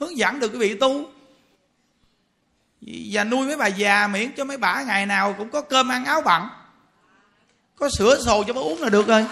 [0.00, 1.10] Hướng dẫn được cái vị tu.
[3.12, 6.04] Và nuôi mấy bà già miễn cho mấy bà ngày nào cũng có cơm ăn
[6.04, 6.42] áo bận.
[7.76, 9.26] Có sữa sồ cho bà uống là được rồi.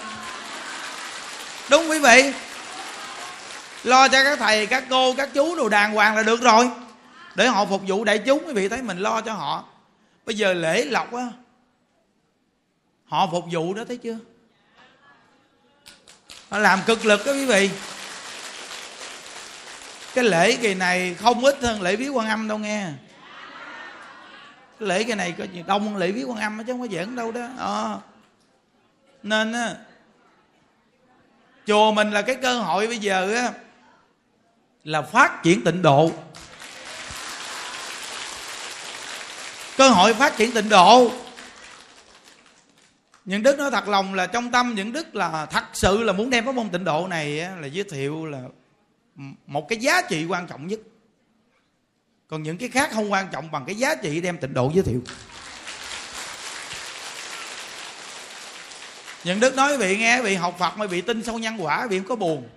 [1.71, 2.33] Đúng quý vị.
[3.85, 6.71] Lo cho các thầy, các cô, các chú đồ đàng hoàng là được rồi.
[7.35, 9.65] Để họ phục vụ đại chúng, quý vị thấy mình lo cho họ.
[10.27, 11.29] Bây giờ lễ lọc á
[13.09, 14.19] họ phục vụ đó thấy chưa?
[16.51, 17.71] Họ làm cực lực đó quý vị.
[20.15, 22.87] Cái lễ kỳ này không ít hơn lễ viếng quan âm đâu nghe.
[24.81, 26.87] Cái lễ kỳ này có nhiều đông hơn lễ viếng quan âm chứ không có
[26.97, 27.49] giỡn đâu đó.
[27.59, 27.97] À.
[29.23, 29.75] nên á,
[31.67, 33.53] chùa mình là cái cơ hội bây giờ á,
[34.85, 36.11] là phát triển tịnh độ.
[39.77, 41.11] Cơ hội phát triển tịnh độ
[43.29, 46.31] những đức nói thật lòng là trong tâm những đức là thật sự là muốn
[46.31, 48.43] đem cái môn tịnh độ này là giới thiệu là
[49.47, 50.81] một cái giá trị quan trọng nhất.
[52.29, 54.85] Còn những cái khác không quan trọng bằng cái giá trị đem tịnh độ giới
[54.85, 55.03] thiệu.
[59.25, 61.57] Những đức nói quý vị nghe quý vị học phật, mà bị tin sâu nhân
[61.59, 62.49] quả quý vị không có buồn.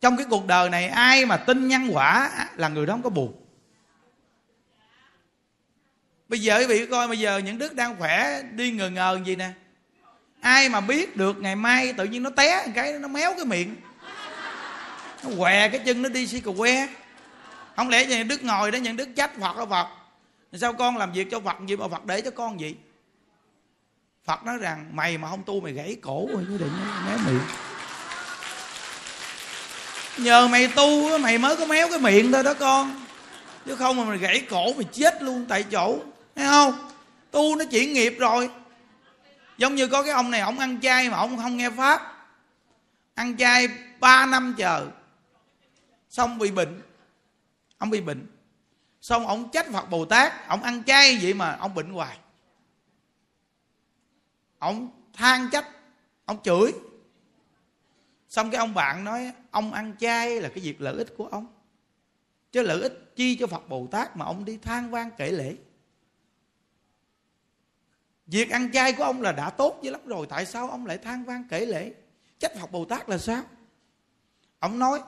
[0.00, 3.10] Trong cái cuộc đời này, ai mà tin nhân quả là người đó không có
[3.10, 3.43] buồn
[6.28, 9.36] bây giờ quý vị coi, bây giờ những đức đang khỏe đi ngờ ngờ gì
[9.36, 9.50] nè?
[10.40, 13.76] Ai mà biết được ngày mai tự nhiên nó té cái, nó méo cái miệng.
[15.24, 16.88] Nó què cái chân, nó đi xi cà que.
[17.76, 19.86] Không lẽ những đức ngồi đó, những đức trách phật ở phật?
[20.52, 22.74] Sao con làm việc cho phật gì mà phật để cho con gì
[24.24, 26.72] phật nói rằng, mày mà không tu mày gãy cổ rồi chứ đừng
[27.06, 27.40] méo miệng.
[30.18, 33.04] Nhờ mày tu mày mới có méo cái miệng thôi đó con.
[33.66, 35.98] Chứ không mà mày gãy cổ mày chết luôn tại chỗ
[36.34, 36.90] thấy không?
[37.30, 38.50] Tu nó chuyển nghiệp rồi.
[39.58, 42.26] Giống như có cái ông này, ông ăn chay mà ông không nghe pháp.
[43.14, 43.68] Ăn chay
[44.00, 44.90] 3 năm chờ.
[46.08, 46.82] Xong bị bệnh.
[47.78, 48.26] Ông bị bệnh.
[49.00, 50.48] Xong ông trách phật bồ tát.
[50.48, 52.18] Ông ăn chay vậy mà ông bệnh hoài.
[54.58, 55.68] Ông than trách.
[56.24, 56.72] Ông chửi.
[58.28, 61.46] Xong cái ông bạn nói, ông ăn chay là cái việc lợi ích của ông.
[62.52, 65.56] Chứ lợi ích chi cho phật bồ tát mà ông đi than vang kể lễ
[68.26, 70.98] việc ăn chay của ông là đã tốt dữ lắm rồi, tại sao ông lại
[70.98, 71.92] than vang kể lễ
[72.38, 73.42] trách phật bồ tát là sao?
[74.58, 75.00] Ông nói,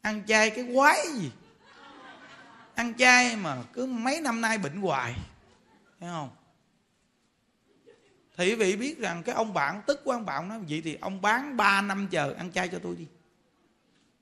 [0.00, 1.30] ăn chay cái quái gì?
[2.74, 5.14] Ăn chay mà cứ mấy năm nay bệnh hoài.
[6.00, 6.30] Thấy không?
[8.36, 10.98] Thì quý vị biết rằng cái ông bạn, tức của ông bạn nói, vậy thì
[11.00, 13.06] ông bán 3 năm chờ ăn chay cho tôi đi.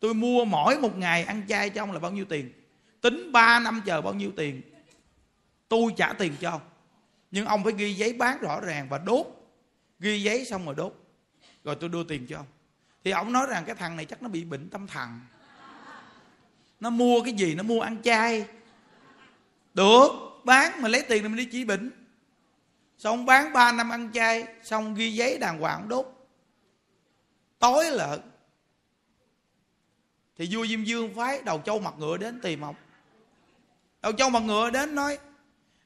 [0.01, 2.53] Tôi mua mỗi một ngày ăn chay cho ông là bao nhiêu tiền?
[3.01, 4.63] Tính 3 năm chờ bao nhiêu tiền?
[5.69, 6.61] Tôi trả tiền cho ông
[7.31, 9.27] nhưng ông phải ghi giấy bán rõ ràng và đốt.
[9.99, 10.95] Ghi giấy xong rồi đốt.
[11.65, 12.47] Rồi tôi đưa tiền cho ông.
[13.05, 15.21] Thì ông nói rằng cái thằng này chắc nó bị bệnh tâm thần.
[16.81, 17.55] Nó mua cái gì?
[17.55, 18.47] Nó mua ăn chay.
[19.75, 20.09] Được,
[20.45, 21.91] bán mà lấy tiền mình đi chỉ bệnh.
[22.99, 26.07] Xong bán 3 năm ăn chay, xong ghi giấy đàng hoàng đốt.
[27.59, 28.19] Tối là
[30.37, 32.75] thì vua diêm dương phái đầu châu mặt ngựa đến tìm ông.
[34.03, 35.19] Đầu châu mặt ngựa đến nói,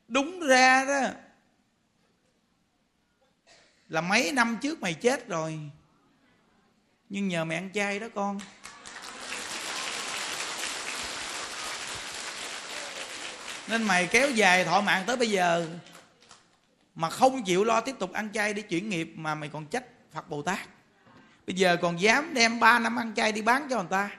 [0.08, 1.08] đúng ra đó
[3.94, 5.58] là mấy năm trước mày chết rồi.
[7.08, 8.40] Nhưng nhờ mẹ ăn chay đó con.
[13.68, 15.68] Nên mày kéo dài thọ mạng tới bây giờ.
[16.94, 19.84] Mà không chịu lo tiếp tục ăn chay để chuyển nghiệp mà mày còn trách
[20.12, 20.68] phật bồ tát.
[21.46, 24.10] Bây giờ còn dám đem 3 năm ăn chay đi bán cho người ta.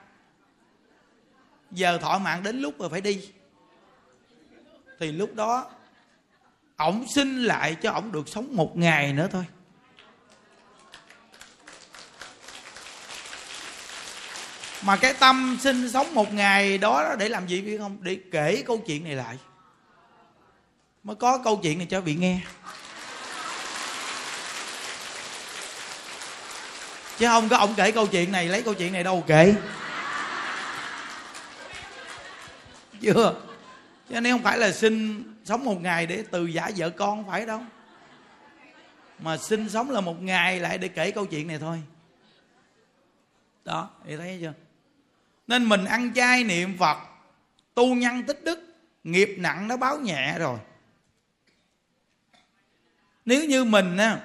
[1.70, 3.28] Giờ thọ mạng đến lúc rồi phải đi.
[5.00, 5.70] Thì lúc đó,
[6.76, 9.44] ổng xin lại cho ổng được sống một ngày nữa thôi.
[14.86, 17.98] Mà cái tâm sinh sống một ngày đó để làm gì biết không?
[18.00, 19.38] Để kể câu chuyện này lại.
[21.04, 22.40] Mới có câu chuyện này cho vị nghe.
[27.18, 29.54] Chứ không có ông kể câu chuyện này, lấy câu chuyện này đâu kể.
[33.00, 33.34] Chưa?
[34.10, 37.30] Cho nên không phải là sinh sống một ngày để từ giả vợ con không
[37.30, 37.62] phải đâu.
[39.18, 41.82] Mà sinh sống là một ngày lại để kể câu chuyện này thôi.
[43.64, 44.52] Đó, thì thấy chưa?
[45.46, 46.96] Nên mình ăn chay niệm phật,
[47.74, 50.58] tu nhân tích đức, nghiệp nặng nó báo nhẹ rồi.
[53.24, 54.20] Nếu như mình á,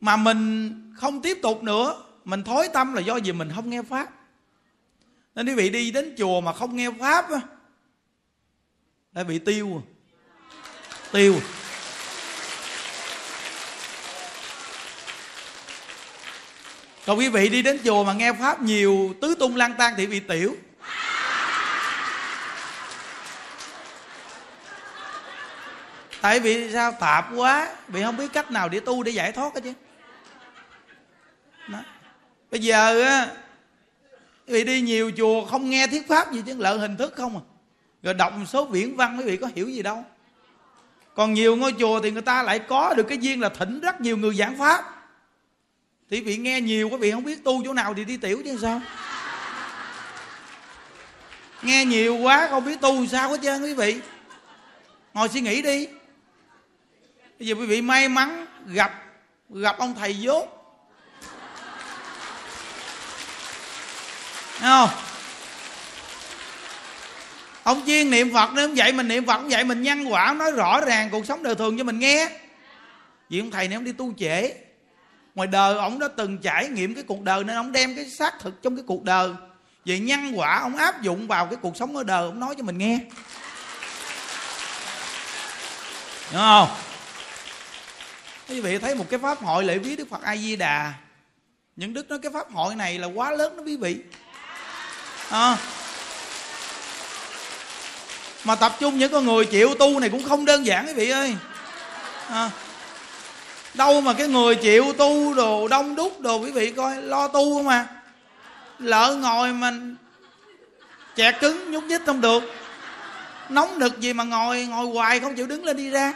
[0.00, 3.82] mà mình không tiếp tục nữa, mình thối tâm là do gì mình không nghe
[3.82, 4.10] pháp.
[5.34, 7.40] Nên quý vị đi đến chùa mà không nghe pháp á
[9.12, 9.82] lại bị tiêu
[11.12, 11.40] tiêu.
[17.08, 20.06] Còn quý vị đi đến chùa mà nghe pháp nhiều, tứ tung lang tan thì
[20.06, 20.56] bị tiểu.
[26.20, 26.92] Tại vì sao?
[26.92, 27.68] Tạp quá.
[27.88, 29.72] Vì không biết cách nào để tu để giải thoát hết chứ.
[31.68, 31.78] Đó.
[32.50, 33.26] bây giờ á
[34.46, 37.42] vì đi nhiều chùa không nghe thuyết pháp gì chứ lợi hình thức không à.
[38.02, 40.04] Rồi đọc một số viễn văn, quý vị có hiểu gì đâu.
[41.14, 44.00] Còn nhiều ngôi chùa thì người ta lại có được cái duyên là thỉnh rất
[44.00, 44.97] nhiều người giảng pháp
[46.10, 48.58] thì vị nghe nhiều quý vị không biết tu chỗ nào thì đi tiểu chứ
[48.62, 48.80] sao?
[51.62, 54.00] Nghe nhiều quá, không biết tu sao hết trơn quý vị.
[55.14, 55.88] Ngồi suy nghĩ đi.
[57.38, 58.92] Bây giờ quý vị may mắn gặp
[59.50, 60.48] gặp ông thầy dốt.
[64.58, 64.90] Thấy không?
[67.62, 70.26] Ông chuyên niệm phật nếu ông dạy mình niệm phật, ông dạy mình nhân quả,
[70.26, 72.30] ông nói rõ ràng cuộc sống đời thường cho mình nghe.
[73.28, 74.54] Vì ông thầy này ông đi tu trễ
[75.34, 78.40] ngoài đời ông đã từng trải nghiệm cái cuộc đời nên ông đem cái xác
[78.40, 79.30] thực trong cái cuộc đời.
[79.84, 82.64] Về nhân quả ông áp dụng vào cái cuộc sống ở đời ông nói cho
[82.64, 82.98] mình nghe.
[86.32, 86.68] Đúng không?
[88.48, 90.92] Quý vị thấy một cái pháp hội lễ viết đức phật a di đà
[91.76, 93.96] những đức nói cái pháp hội này là quá lớn đó quý vị.
[95.30, 95.56] À,
[98.44, 101.10] mà tập trung những con người chịu tu này cũng không đơn giản quý vị
[101.10, 101.36] ơi.
[102.28, 102.50] À,
[103.78, 107.54] đâu mà cái người chịu tu đồ, đông đúc đồ, quý vị coi, lo tu
[107.54, 107.86] không à?
[108.78, 109.72] Lỡ ngồi mà
[111.16, 112.42] chẹt cứng, nhúc nhích không được.
[113.48, 116.12] Nóng nực gì mà ngồi ngồi hoài không chịu đứng lên đi ra.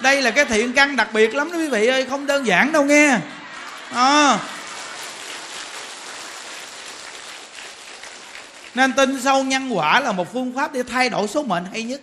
[0.00, 2.72] Đây là cái thiện căn đặc biệt lắm đó, quý vị ơi, không đơn giản
[2.72, 3.18] đâu nghe.
[3.94, 4.38] À.
[8.74, 11.82] nên tin sâu nhân quả là một phương pháp để thay đổi số mệnh hay
[11.82, 12.00] nhất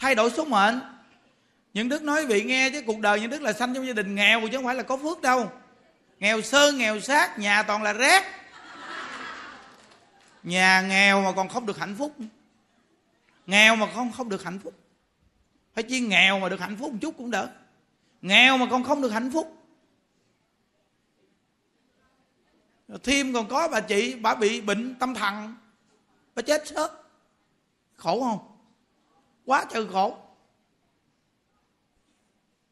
[0.00, 0.80] thay đổi số mệnh.
[1.74, 4.14] Những đức nói, vị nghe chứ, cuộc đời những đức là sanh trong gia đình
[4.14, 5.52] nghèo, chứ không phải là có phước đâu.
[6.18, 8.24] Nghèo sơn nghèo sát, nhà toàn là rác.
[10.42, 12.16] Nhà nghèo mà còn không được hạnh phúc.
[13.46, 14.74] Nghèo mà không không được hạnh phúc.
[15.74, 17.50] Phải chi nghèo mà được hạnh phúc một chút cũng đỡ.
[18.22, 19.56] Nghèo mà còn không được hạnh phúc.
[23.02, 25.54] Thêm còn có bà chị, bà bị bệnh tâm thần.
[26.34, 26.90] Bà chết sớm.
[27.96, 28.49] Khổ không?
[29.50, 30.16] Quá trời khổ.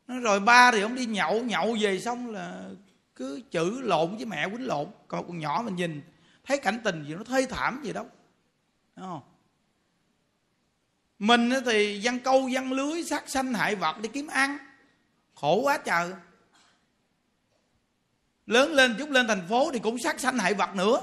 [0.07, 2.71] Rồi ba thì ông đi nhậu nhậu về xong là
[3.15, 4.87] cứ chữ lộn với mẹ quýnh lộn.
[5.09, 6.03] Còn con nhỏ mình nhìn,
[6.45, 8.07] thấy cảnh tình gì nó thê thảm gì đâu
[8.97, 9.21] Đúng không?
[11.19, 14.59] mình thì văn câu, văn lưới, sát sanh, hại vật đi kiếm ăn.
[15.35, 16.13] Khổ quá trời.
[18.47, 21.01] Lớn lên chút lên thành phố thì cũng sát sanh, hại vật nữa.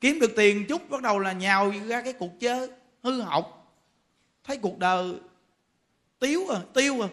[0.00, 2.70] Kiếm được tiền chút bắt đầu là nhào ra cái cuộc chơi
[3.02, 3.55] hư học
[4.46, 5.12] thấy cuộc đời
[6.18, 7.08] tiếu à tiêu à.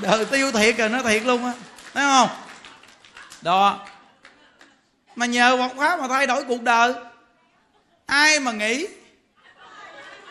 [0.00, 1.52] Đời tiêu thiệt à, rồi nó thiệt luôn á.
[1.94, 2.28] Thấy không?
[3.42, 3.86] Đó.
[5.16, 6.94] Mà nhờ một khóa mà thay đổi cuộc đời.
[8.06, 8.86] Ai mà nghĩ?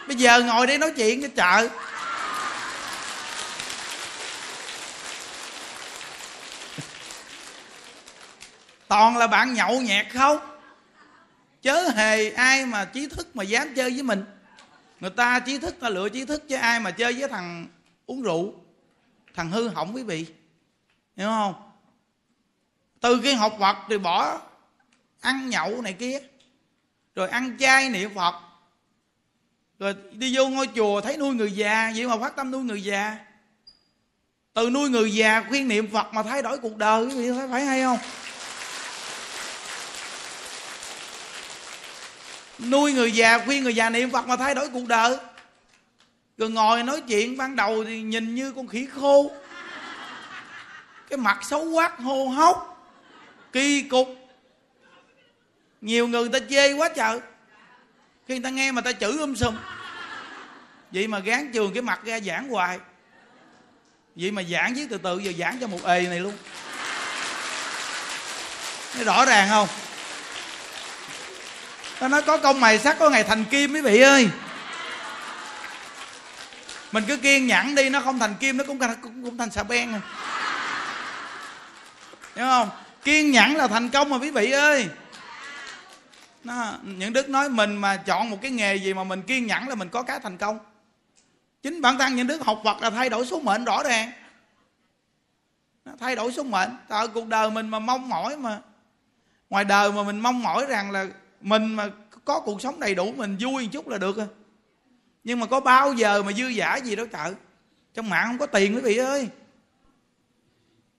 [0.08, 1.70] Bây giờ ngồi đây nói chuyện cái chợ.
[8.88, 10.55] Toàn là bạn nhậu nhẹt không?
[11.66, 14.24] Chớ hề ai mà trí thức mà dám chơi với mình.
[15.00, 17.68] Người ta trí thức, ta lựa trí thức chứ ai mà chơi với thằng
[18.06, 18.54] uống rượu,
[19.34, 20.26] thằng hư hỏng quý vị.
[21.18, 21.54] Hiểu không?
[23.00, 24.42] Từ khi học phật thì bỏ
[25.22, 26.20] ăn nhậu này kia,
[27.16, 28.36] rồi ăn chay niệm phật,
[29.80, 32.84] rồi đi vô ngôi chùa thấy nuôi người già, vậy mà phát tâm nuôi người
[32.84, 33.18] già.
[34.54, 37.48] Từ nuôi người già khuyên niệm phật mà thay đổi cuộc đời quý vị thấy
[37.52, 37.98] phải hay không?
[42.60, 45.18] Nuôi người già, khuyên người già niệm phật mà thay đổi cuộc đời.
[46.38, 49.32] Rồi ngồi nói chuyện, ban đầu thì nhìn như con khỉ khô.
[51.10, 52.88] Cái mặt xấu quắc hô hốc,
[53.52, 54.08] kỳ cục.
[55.82, 57.20] Nhiều người ta chê quá trời.
[58.28, 59.56] Khi người ta nghe mà ta chửi um sùm.
[60.92, 62.80] Vậy mà gán trường cái mặt ra giảng hoài.
[64.16, 66.34] Vậy mà giảng với từ từ, giờ giảng cho một ề này luôn.
[68.98, 69.68] Nó rõ ràng không?
[72.02, 74.30] Nó nói có công mày sắt có ngày thành kim quý vị ơi.
[76.92, 79.64] Mình cứ kiên nhẫn đi nó không thành kim nó cũng cũng, cũng thành xà
[79.64, 80.02] beng à.
[82.36, 82.70] Hiểu không?
[83.04, 84.90] Kiên nhẫn là thành công mà quý vị ơi.
[86.44, 89.68] Nó, những đức nói mình mà chọn một cái nghề gì mà mình kiên nhẫn
[89.68, 90.60] là mình có cái thành công.
[91.64, 94.12] Chính bản thân những đức học Phật là thay đổi số mệnh rõ ràng.
[96.00, 96.70] Thay đổi số mệnh.
[96.88, 98.60] Tại cuộc đời mình mà mong mỏi mà.
[99.50, 101.06] Ngoài đời mà mình mong mỏi rằng là
[101.46, 101.90] mình mà
[102.26, 104.28] có cuộc sống đầy đủ, mình vui một chút là được rồi.
[105.24, 107.34] Nhưng mà có bao giờ mà dư giả gì đâu chợ
[107.94, 109.30] trong mạng không có tiền, quý vị ơi.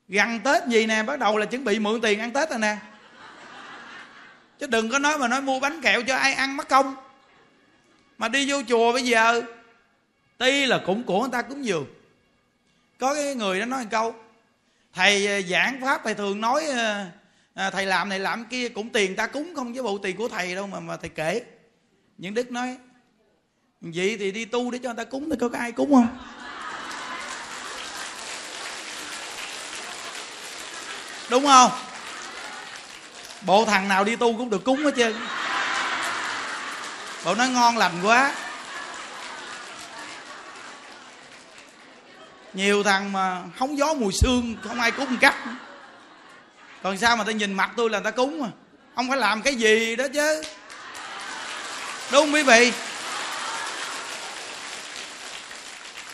[0.09, 2.77] Gần tết gì nè, bắt đầu là chuẩn bị mượn tiền ăn tết rồi nè.
[4.59, 6.95] Chứ đừng có nói mà nói mua bánh kẹo cho ai ăn mất công.
[8.19, 9.43] Mà đi vô chùa bây giờ
[10.39, 11.87] tuy là cũng của người ta cúng dường.
[12.99, 14.15] Có cái người đó nói một câu,
[14.93, 17.07] thầy ờ, giảng pháp thầy thường nói ờ,
[17.57, 20.29] à, thầy làm này làm kia cũng tiền ta cúng không với bộ tiền của
[20.29, 21.43] thầy đâu mà mà thầy kể.
[22.19, 22.77] Những đức nói
[23.81, 26.19] vậy thì đi tu để cho người ta cúng thì có ai cúng không?
[31.31, 31.71] Đúng không?
[33.47, 35.15] Bộ thằng nào đi tu cũng được cúng hết trơn.
[37.25, 38.35] Bộ nói ngon lành quá.
[42.55, 45.35] Nhiều thằng mà hóng gió mùi xương không ai cúng cắt
[46.87, 48.49] còn sao mà ta nhìn mặt tôi là ta cúng mà
[48.95, 50.43] ông phải làm cái gì đó chứ.
[52.13, 52.73] Đúng không quý vị.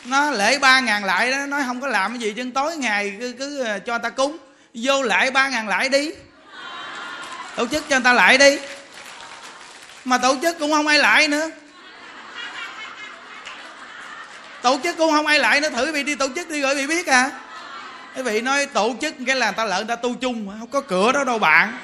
[0.05, 3.17] Nó lễ ba ngàn lại đó nói không có làm cái gì chân tối ngày
[3.21, 4.37] cứ, cứ ờ, cho ta cúng.
[4.75, 6.11] Vô lại ba ngàn lại đi.
[7.57, 8.59] Tổ chức cho người ta lại đi.
[10.05, 11.51] Mà tổ chức cũng không ai lại nữa.
[14.63, 16.87] Tổ chức cũng không ai lại nữa thử bị đi tổ chức đi rồi bị
[16.87, 17.31] biết à?
[18.17, 20.69] Quý vị nói tổ chức cái là người ta lợn người ta tu chung không
[20.69, 21.79] có cửa đó đâu bạn.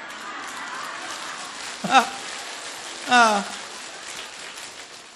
[1.89, 2.03] À,
[3.09, 3.41] à.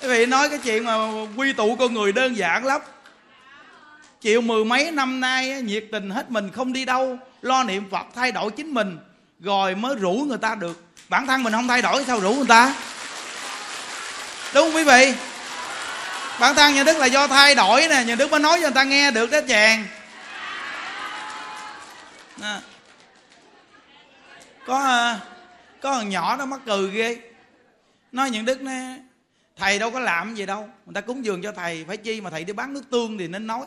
[0.01, 0.93] quý vị nói cái chuyện mà
[1.35, 2.81] quy tụ con người đơn giản lắm.
[4.21, 8.05] Chịu mười mấy năm nay nhiệt tình hết mình không đi đâu lo niệm phật
[8.15, 8.99] thay đổi chính mình
[9.39, 10.83] rồi mới rủ người ta được.
[11.09, 12.73] Bản thân mình không thay đổi sao rủ người ta?
[14.53, 15.13] Đúng không quý vị?
[16.39, 18.71] Bản thân nhà đức là do thay đổi nè nhà đức mới nói cho người
[18.71, 19.85] ta nghe được đó chàng
[22.41, 22.61] à.
[24.65, 25.15] có
[25.81, 27.31] có thằng nhỏ nó mắc cười ghê.
[28.11, 28.97] Nói những đức nè
[29.55, 32.29] thầy đâu có làm gì đâu, người ta cúng dường cho thầy, phải chi mà
[32.29, 33.65] thầy đi bán nước tương thì nên nói.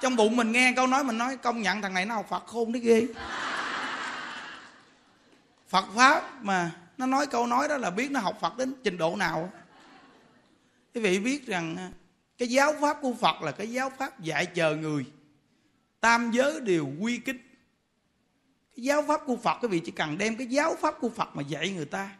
[0.00, 2.46] Trong bụng mình nghe câu nói mình nói, công nhận thằng này nó học phật
[2.46, 3.06] khôn đấy ghê.
[5.68, 8.98] Phật pháp mà nó nói câu nói đó là biết nó học phật đến trình
[8.98, 9.52] độ nào.
[10.94, 11.90] Quý vị biết rằng à,
[12.38, 15.04] cái giáo pháp của phật là cái giáo pháp dạy chờ người
[16.00, 17.38] tam giới đều quy kính.
[18.76, 21.36] Cái giáo pháp của phật quý vị chỉ cần đem cái giáo pháp của phật
[21.36, 22.10] mà dạy người ta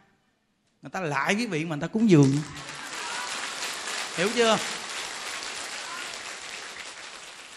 [0.81, 2.37] người ta lại quý vị mà người ta cúng dường.
[4.15, 4.57] Hiểu chưa?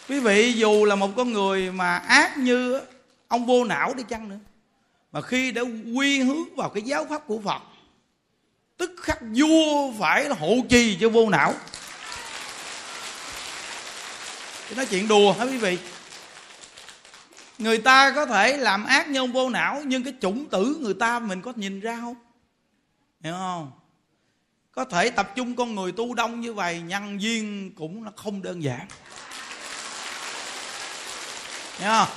[0.08, 2.80] Quý vị dù là một con người mà ác như
[3.28, 4.38] ông vô não đi chăng nữa,
[5.12, 5.62] mà khi đã
[5.96, 7.62] quy hướng vào cái giáo pháp của phật,
[8.76, 11.54] tức khắc vua phải là hộ trì cho vô não.
[14.68, 15.78] Cái nói chuyện đùa hả quý vị?
[17.58, 20.94] Người ta có thể làm ác như ông vô não nhưng cái chủng tử người
[20.94, 22.16] ta mình có nhìn ra không?
[23.20, 23.70] Hiểu không?
[24.72, 28.42] Có thể tập trung con người tu đông như vậy nhân duyên cũng là không
[28.42, 28.86] đơn giản.
[31.78, 32.08] Hiểu không?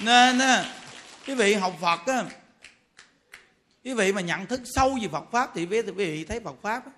[0.00, 0.40] Nên
[1.26, 2.24] quý vị học phật á
[3.84, 6.86] quý vị mà nhận thức sâu về phật pháp thì quý vị thấy phật pháp
[6.86, 6.92] á,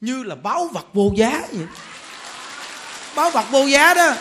[0.00, 1.66] như là báo vật vô giá vậy.
[3.16, 4.14] Báo vật vô giá đó.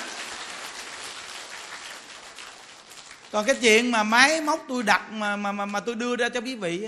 [3.33, 6.29] Còn cái chuyện mà máy móc tôi đặt mà mà mà, mà tôi đưa ra
[6.29, 6.87] cho quý vị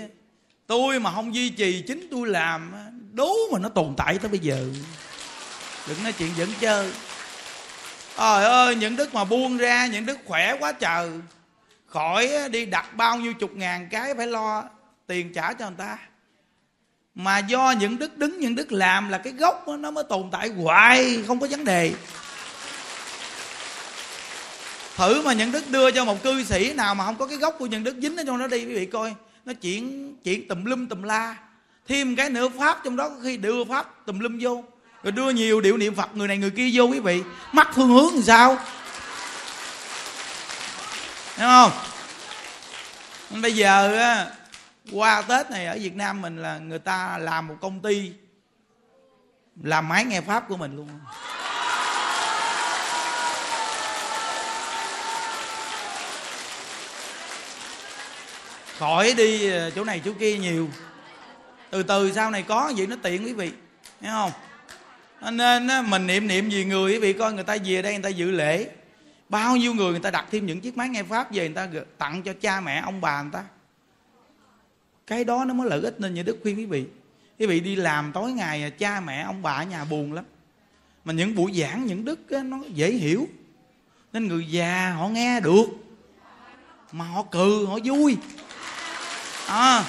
[0.66, 2.72] tôi mà không duy trì chính tôi làm
[3.12, 4.66] đố mà nó tồn tại tới bây giờ.
[5.88, 6.92] Đừng nói chuyện dẫn chơi.
[8.18, 11.10] Trời ơi những đức mà buông ra những đức khỏe quá trời.
[11.86, 14.64] Khỏi đi đặt bao nhiêu chục ngàn cái phải lo
[15.06, 15.98] tiền trả cho người ta.
[17.14, 20.28] Mà do những đức đứng những đức làm là cái gốc đó, nó mới tồn
[20.32, 21.92] tại hoài không có vấn đề
[24.96, 27.56] thử mà nhận đức đưa cho một cư sĩ nào mà không có cái gốc
[27.58, 29.14] của nhận đức dính ở trong đó đi, quý vị coi.
[29.44, 31.36] Nó chuyện chuyện tùm lum tùm la.
[31.88, 34.64] Thêm cái nữa pháp trong đó, có khi đưa pháp tùm lum vô.
[35.02, 37.22] Rồi đưa nhiều điệu niệm phật, người này người kia vô, quý vị.
[37.52, 38.58] Mắt phương hướng làm sao?
[41.38, 41.70] Đúng không?
[43.42, 44.26] Bây giờ
[44.92, 48.12] qua tết này ở việt nam mình là người ta làm một công ty,
[49.62, 50.88] làm máy nghe pháp của mình luôn.
[58.78, 60.68] Khỏi đi ờ, chỗ này chỗ kia nhiều.
[61.70, 63.50] Từ từ, sau này có gì nó tiện quý vị
[64.00, 64.30] thấy không?
[65.36, 68.08] Nên mình niệm niệm gì người quý vị, coi người ta về đây người ta
[68.08, 68.70] dự lễ.
[69.28, 71.68] Bao nhiêu người người ta đặt thêm những chiếc máy nghe pháp về người ta
[71.98, 73.44] tặng cho cha mẹ, ông bà người ta.
[75.06, 76.84] Cái đó nó mới lợi ích nên như đức khuyên quý vị.
[77.38, 80.24] Quý vị đi làm tối ngày à, cha mẹ, ông bà ở nhà buồn lắm.
[81.04, 83.28] Mà những buổi giảng, những đức nó dễ hiểu.
[84.12, 85.66] Nên người già họ nghe được,
[86.92, 88.16] mà họ cười, họ vui
[89.46, 89.84] à.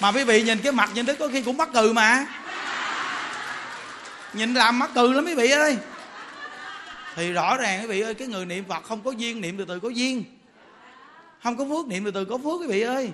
[0.00, 2.26] mà quý vị nhìn cái mặt nhân đức có khi cũng mắc cười mà.
[4.32, 5.78] Nhìn làm mắc cười lắm quý vị ơi.
[7.16, 9.64] Thì rõ ràng quý vị ơi, cái người niệm phật không có duyên niệm từ
[9.64, 10.24] từ có duyên.
[11.42, 13.10] Không có phước niệm từ từ có phước quý vị ơi.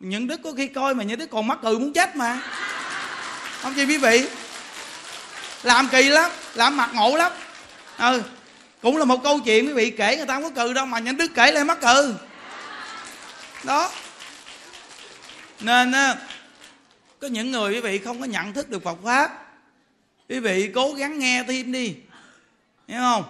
[0.00, 2.40] Những đức có khi coi mà những đức còn mắc cười muốn chết mà.
[3.62, 4.28] Không chi quý vị.
[5.62, 7.32] Làm kỳ lắm, làm mặt ngộ lắm.
[7.98, 8.22] Ừ
[8.82, 10.98] cũng là một câu chuyện quý vị kể người ta không có cừ đâu mà
[10.98, 12.14] những đức kể lại mắc cừ.
[13.64, 13.90] Đó.
[15.60, 15.92] Nên
[17.18, 19.44] có những người quý vị không có nhận thức được Phật pháp.
[20.28, 21.96] Quý vị cố gắng nghe thêm đi.
[22.88, 23.24] Hiểu không?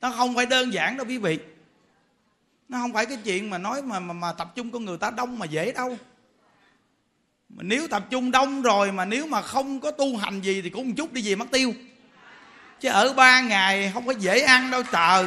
[0.00, 1.38] Nó không phải đơn giản đâu quý vị.
[2.68, 5.10] Nó không phải cái chuyện mà nói mà mà, mà tập trung con người ta
[5.10, 5.98] đông mà dễ đâu.
[7.48, 10.70] Mà nếu tập trung đông rồi mà nếu mà không có tu hành gì thì
[10.70, 11.74] cũng một chút đi về mất tiêu
[12.82, 15.24] chứ ở ba ngày không có dễ ăn đâu, trời.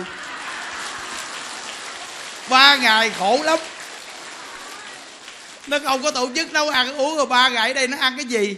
[2.49, 3.59] Ba ngày khổ lắm.
[5.67, 8.17] Nó không có tổ chức nấu ăn uống, rồi ba ngày ở đây nó ăn
[8.17, 8.57] cái gì?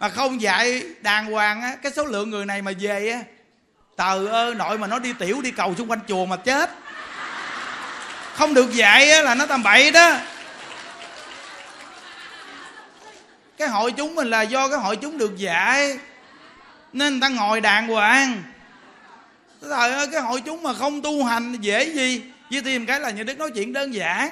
[0.00, 3.20] Mà không dạy đàng hoàng á, cái số lượng người này mà về á
[3.96, 6.70] tờ ơi, nội mà nó đi tiểu đi cầu xung quanh chùa mà chết.
[8.34, 10.16] Không được dạy á là nó tầm bậy đó.
[13.58, 15.98] Cái hội chúng mình là do cái hội chúng được dạy
[16.94, 18.42] nên người ta ngồi đàng hoàng.
[19.62, 22.22] Trời ơi, cái hội chúng mà không tu hành dễ gì.
[22.50, 24.30] Với thêm cái là những đức nói chuyện đơn giản.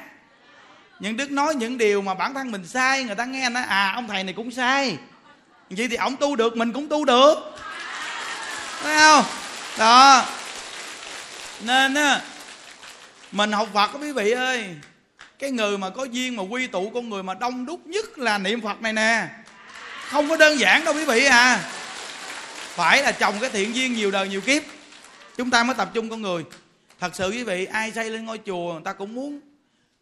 [1.01, 3.93] Những đức nói những điều mà bản thân mình sai, người ta nghe nói à
[3.95, 4.97] ông thầy này cũng sai.
[5.71, 7.35] Vậy thì ông tu được, mình cũng tu được.
[8.83, 9.25] Thấy không?
[9.79, 10.25] Đó.
[11.61, 12.21] Nên á,
[13.33, 14.67] mình học phật quý vị ơi,
[15.39, 18.39] cái người mà có duyên mà quy tụ con người mà đông đúc nhất là
[18.39, 19.27] niệm phật này nè.
[20.09, 21.61] Không có đơn giản đâu, quý vị à
[22.75, 24.63] phải là trồng cái thiện duyên nhiều đời nhiều kiếp.
[25.37, 26.45] Chúng ta mới tập trung con người.
[27.01, 29.41] Thật sự quý vị, ai xây lên ngôi chùa, người ta cũng muốn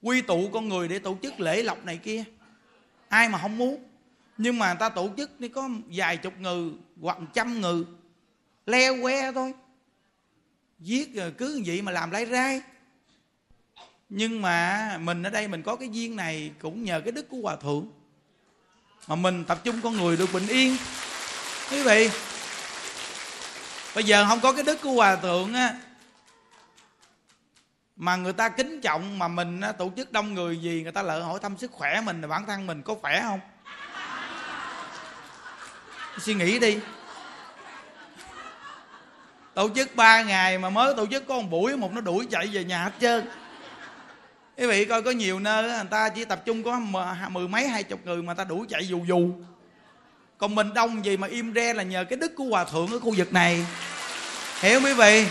[0.02, 2.24] quy tụ con người để tổ chức lễ lộc này kia.
[3.08, 3.84] Ai mà không muốn.
[4.38, 7.84] Nhưng mà người ta tổ chức thì có vài chục người hoặc trăm người
[8.66, 9.52] leo que thôi.
[10.78, 12.60] Giết rồi cứ vậy mà làm lấy rai.
[14.08, 17.38] Nhưng mà mình ở đây mình có cái duyên này cũng nhờ cái đức của
[17.42, 17.88] hòa thượng.
[19.08, 20.76] Mà mình tập trung con người được bình yên.
[21.70, 22.10] Quý vị
[23.94, 25.74] bây giờ không có cái đức của hòa thượng á
[27.96, 31.02] mà người ta kính trọng mà mình á, tổ chức đông người gì người ta
[31.02, 33.40] lợi hỏi thăm sức khỏe mình bản thân mình có khỏe không?
[36.18, 36.78] Suy nghĩ đi.
[39.54, 42.46] Tổ chức ba ngày mà mới tổ chức có một buổi một nó đuổi chạy
[42.46, 43.28] về nhà hết trơn.
[44.56, 46.80] Quý vị coi có nhiều nơi người ta chỉ tập trung có
[47.28, 49.30] mười mấy hai chục người mà ta đuổi chạy dù dù
[50.40, 52.98] còn mình đông gì mà im re là nhờ cái đức của hòa thượng ở
[52.98, 53.66] khu vực này.
[54.60, 55.26] Hiểu quý vị?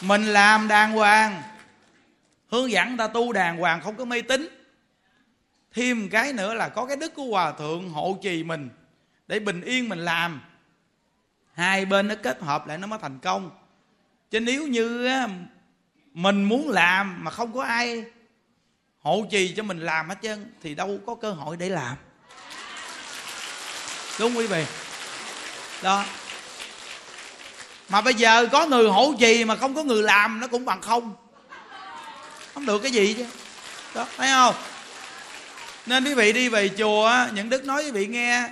[0.00, 1.42] Mình làm đàng hoàng.
[2.48, 4.48] Hướng dẫn ta tu đàng hoàng không có mê tín.
[5.74, 8.70] Thêm cái nữa là có cái đức của hòa thượng hộ trì mình.
[9.26, 10.40] Để bình yên mình làm.
[11.54, 13.50] Hai bên nó kết hợp lại nó mới thành công.
[14.30, 15.08] Chứ nếu như
[16.14, 18.04] mình muốn làm mà không có ai
[19.04, 21.96] hộ trì cho mình làm hết trơn, thì đâu có cơ hội để làm.
[24.18, 24.64] Đúng quý vị?
[25.82, 26.04] Đó.
[27.88, 30.80] Mà bây giờ có người hỗ trì mà không có người làm nó cũng bằng
[30.80, 31.16] không.
[32.54, 33.26] Không được cái gì chứ.
[33.94, 34.54] Đó, thấy không?
[35.86, 38.48] Nên quý vị đi về chùa những đức nói quý vị nghe.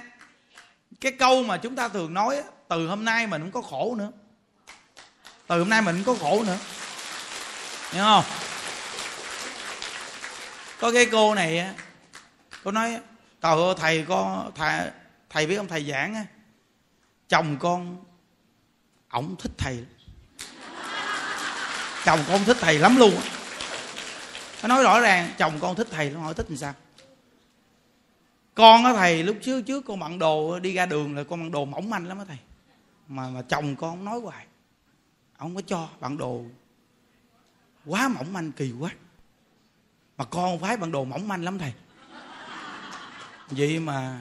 [1.01, 4.11] Cái câu mà chúng ta thường nói từ hôm nay mình không có khổ nữa.
[5.47, 6.59] Từ hôm nay mình không có khổ nữa.
[7.93, 8.25] Hiểu không?
[10.83, 11.75] Có cái cô này á,
[12.65, 12.91] cô nói,
[13.41, 14.91] trời ơi, thầy có, thầy
[15.31, 16.25] thầy biết không thầy giảng á,
[17.29, 18.05] chồng con,
[19.11, 19.85] ổng thích thầy
[22.05, 23.15] chồng con thích thầy lắm luôn
[24.63, 26.75] nó nói rõ ràng, chồng con thích thầy nó hỏi thích làm sao?
[28.55, 31.51] Con á thầy, lúc trước trước con mặn đồ đi ra đường là con mặn
[31.51, 32.39] đồ mỏng manh lắm á thầy.
[33.09, 34.47] Mà mà chồng con nói hoài,
[35.37, 36.43] ông có cho bạn đồ
[37.87, 38.91] quá mỏng manh, kỳ quá
[40.23, 41.73] mà con phái bằng đồ mỏng manh lắm thầy.
[43.51, 44.21] Vậy mà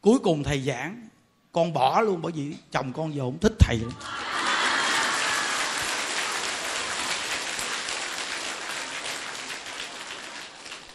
[0.00, 1.08] cuối cùng thầy giảng,
[1.52, 3.90] con bỏ luôn bởi vì chồng con giờ không thích thầy nữa.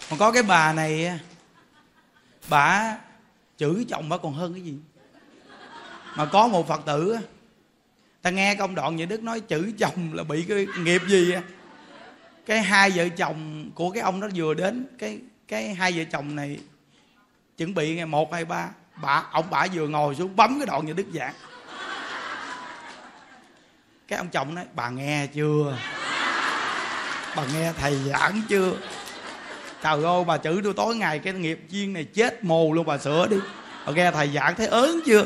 [0.09, 1.20] Còn có cái bà này
[2.49, 2.97] bà
[3.57, 4.76] chửi chồng bà còn hơn cái gì.
[6.15, 7.18] Mà có một phật tử
[8.22, 11.34] ta nghe công đoạn như đức nói chửi chồng là bị cái nghiệp gì
[12.48, 16.36] cái hai vợ chồng của cái ông đó vừa đến, cái cái hai vợ chồng
[16.36, 16.60] này
[17.58, 18.70] chuẩn bị ngày một, hai, ba,
[19.02, 21.34] bà, ông bà vừa ngồi xuống bấm cái đoạn như đức giảng.
[24.08, 25.78] Cái ông chồng nói, bà nghe chưa?
[27.36, 28.72] Bà nghe thầy giảng chưa?
[29.84, 32.98] Trời ơi, bà chửi tôi tối ngày, cái nghiệp duyên này chết mù luôn, bà
[32.98, 33.38] sửa đi.
[33.86, 35.26] Bà nghe thầy giảng thấy ớn chưa?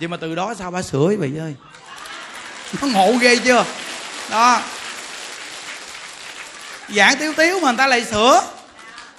[0.00, 1.54] Nhưng mà từ đó sao bà sửa vậy ơi?
[2.82, 3.64] Nó ngộ ghê chưa?
[4.30, 4.62] Đó
[6.94, 8.52] giảng tiếu tiếu mà người ta lại sửa.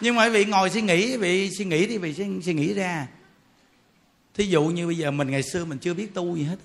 [0.01, 2.73] Nhưng mà quý vị ngồi suy nghĩ vị suy nghĩ thì vị suy, suy nghĩ
[2.73, 3.07] ra.
[4.33, 6.57] Thí dụ như bây giờ mình ngày xưa mình chưa biết tu gì hết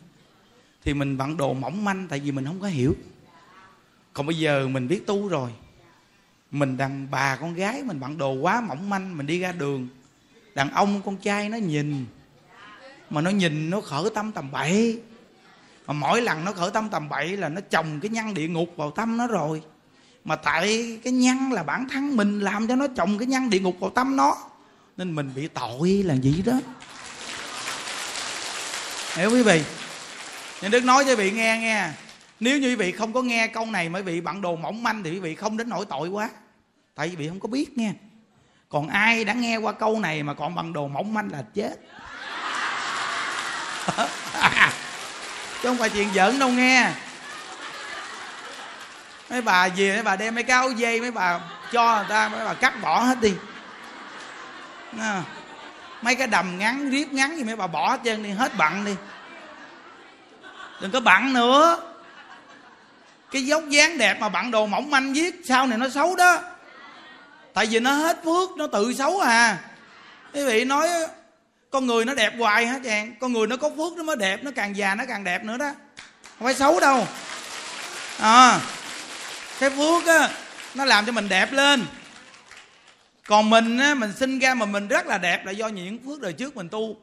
[0.85, 2.95] thì mình bận đồ mỏng manh tại vì mình không có hiểu.
[4.13, 5.51] Còn bây giờ mình biết tu rồi
[6.51, 9.89] mình đàn bà con gái mình bận đồ quá mỏng manh mình đi ra đường
[10.55, 12.07] đàn ông con trai nó nhìn
[13.11, 15.01] mà nó nhìn nó khởi tâm tầm bậy.
[15.87, 18.73] Mà mỗi lần nó khởi tâm tầm bậy là nó trồng cái nhăn địa ngục
[18.77, 19.63] vào tâm nó rồi
[20.25, 23.61] mà tại cái nhăn là bản thân mình làm cho nó trồng cái nhăn địa
[23.61, 24.37] ngục vào tâm nó.
[24.97, 26.53] Nên mình bị tội là gì đó.
[29.15, 29.63] Hiểu quý vị?
[30.63, 31.89] Nên đức nói cho quý vị nghe nghe.
[32.41, 35.03] Nếu như quý vị không có nghe câu này mới bị vị đồ mỏng manh
[35.03, 36.31] thì quý vị không đến nỗi tội quá.
[36.95, 37.93] Tại vì vị không có biết nghe.
[38.69, 41.77] Còn ai đã nghe qua câu này mà còn bằng đồ mỏng manh là chết.
[45.63, 46.93] Chứ không phải chuyện giỡn đâu nghe
[49.33, 51.41] mấy bà về mấy bà đem mấy cái áo dây mấy bà
[51.73, 53.35] cho người ta mấy bà cắt bỏ hết đi.
[55.01, 55.23] À,
[56.03, 58.85] mấy cái đầm ngắn riếp ngắn gì mấy bà bỏ hết trơn đi hết bận
[58.85, 58.95] đi.
[60.81, 61.79] Đừng có bận nữa.
[63.31, 66.39] Cái dốc dáng đẹp mà bận đồ mỏng manh viết sau này nó xấu đó.
[67.55, 69.59] Tại vì nó hết phước nó tự xấu à.
[70.35, 70.89] Quý vị nói
[71.71, 73.15] con người nó đẹp hoài hả chàng?
[73.21, 75.57] Con người nó có phước nó mới đẹp nó càng già nó càng đẹp nữa
[75.57, 75.71] đó.
[76.39, 77.07] Không phải xấu đâu.
[78.21, 78.61] À
[79.63, 80.29] cái phước á,
[80.75, 81.87] nó làm cho mình đẹp lên.
[83.27, 86.21] Còn mình á, mình sinh ra mà mình rất là đẹp là do những phước
[86.21, 86.97] đời trước mình tu.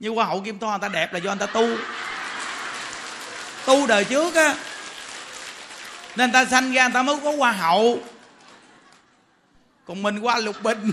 [0.00, 1.76] Như hoa hậu kim thoa, người ta đẹp là do người ta tu.
[3.66, 4.54] Tu đời trước á,
[6.16, 7.98] nên ta sanh ra người ta mới có hoa hậu.
[9.84, 10.92] Còn mình qua lục bình.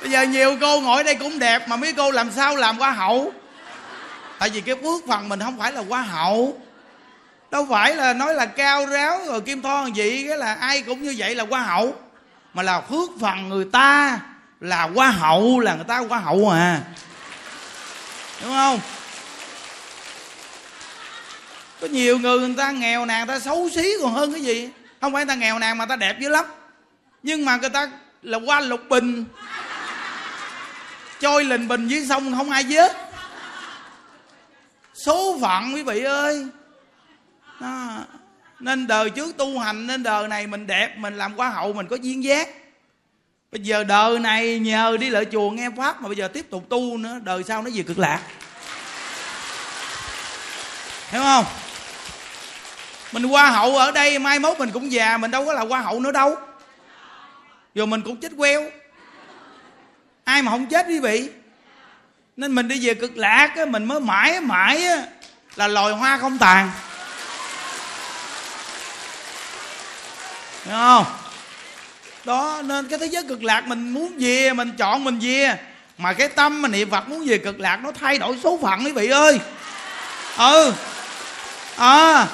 [0.00, 2.90] Bây giờ nhiều cô ngồi đây cũng đẹp, mà mấy cô làm sao làm hoa
[2.90, 3.32] hậu?
[4.40, 6.60] Tại vì cái phước phần mình không phải là hoa hậu.
[7.50, 11.02] Đâu phải là nói là cao ráo rồi kim thon vậy cái là ai cũng
[11.02, 11.94] như vậy là hoa hậu.
[12.54, 14.20] Mà là phước phần người ta
[14.60, 16.80] là hoa hậu, là người ta hoa hậu à.
[18.42, 18.80] Đúng không?
[21.80, 24.68] Có nhiều người người ta nghèo nàn ta xấu xí còn hơn cái gì.
[25.00, 26.44] Không phải người ta nghèo nàn mà ta đẹp dữ lắm.
[27.22, 27.88] Nhưng mà người ta
[28.22, 29.24] là qua lục bình.
[31.20, 33.09] Trôi lình bình dưới sông không ai vớt
[35.04, 36.46] số phận quý vị ơi.
[37.60, 38.04] Đó.
[38.60, 41.86] nên đời trước tu hành, nên đời này mình đẹp, mình làm hoa hậu, mình
[41.86, 42.48] có duyên giác.
[43.52, 46.68] Bây giờ đời này nhờ đi lại chùa nghe pháp mà bây giờ tiếp tục
[46.68, 48.20] tu nữa, đời sau nó về cực lạc.
[51.10, 51.44] Hiểu không?
[53.12, 55.80] Mình hoa hậu ở đây, mai mốt mình cũng già, mình đâu có là hoa
[55.80, 56.36] hậu nữa đâu.
[57.74, 58.70] Rồi mình cũng chết queo.
[60.24, 61.28] Ai mà không chết quý vị?
[62.40, 65.02] Nên mình đi về cực lạc á, mình mới mãi mãi á,
[65.56, 66.70] là loài hoa không tàn.
[70.64, 71.04] Đúng không?
[72.24, 75.56] Đó nên cái thế giới cực lạc mình muốn về mình chọn mình về.
[75.98, 78.84] Mà cái tâm mà niệm phật muốn về cực lạc nó thay đổi số phận
[78.84, 79.40] quý vị ơi.
[80.38, 80.72] Ừ.
[81.76, 82.26] À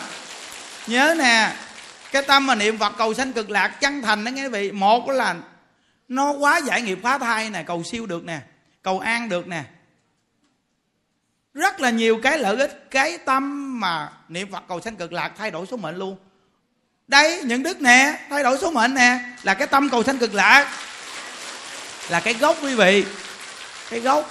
[0.86, 1.52] nhớ nè
[2.12, 4.72] cái tâm mà niệm phật cầu sanh cực lạc chân thành đó nghe quý vị.
[4.72, 5.34] Một là
[6.08, 8.38] nó quá giải nghiệp phá thai nè cầu siêu được nè
[8.82, 9.62] cầu an được nè
[11.56, 15.32] rất là nhiều cái lợi ích, cái tâm mà niệm phật cầu sanh cực lạc
[15.36, 16.16] thay đổi số mệnh luôn.
[17.08, 20.34] Đây, những đức nè, thay đổi số mệnh nè, là cái tâm cầu sanh cực
[20.34, 20.72] lạc.
[22.10, 23.04] Là cái gốc quý vị,
[23.90, 24.30] cái gốc.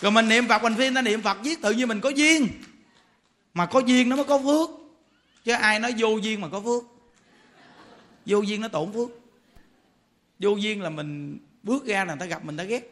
[0.00, 2.48] Rồi mình niệm phật, mình phiên ta niệm phật, viết tự nhiên mình có duyên.
[3.54, 4.70] Mà có duyên nó mới có phước.
[5.44, 6.82] Chứ ai nói vô duyên mà có phước?
[8.26, 9.08] Vô duyên nó tổn phước.
[10.38, 12.90] Vô duyên là mình bước ra là người ta gặp, mình ta ghét.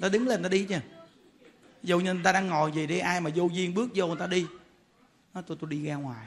[0.00, 0.76] Ta đứng lên, ta đi chứ
[1.86, 4.16] dù như người ta đang ngồi gì đi, ai mà vô duyên bước vô người
[4.16, 4.46] ta đi.
[5.34, 6.26] Nó tôi tôi đi ra ngoài.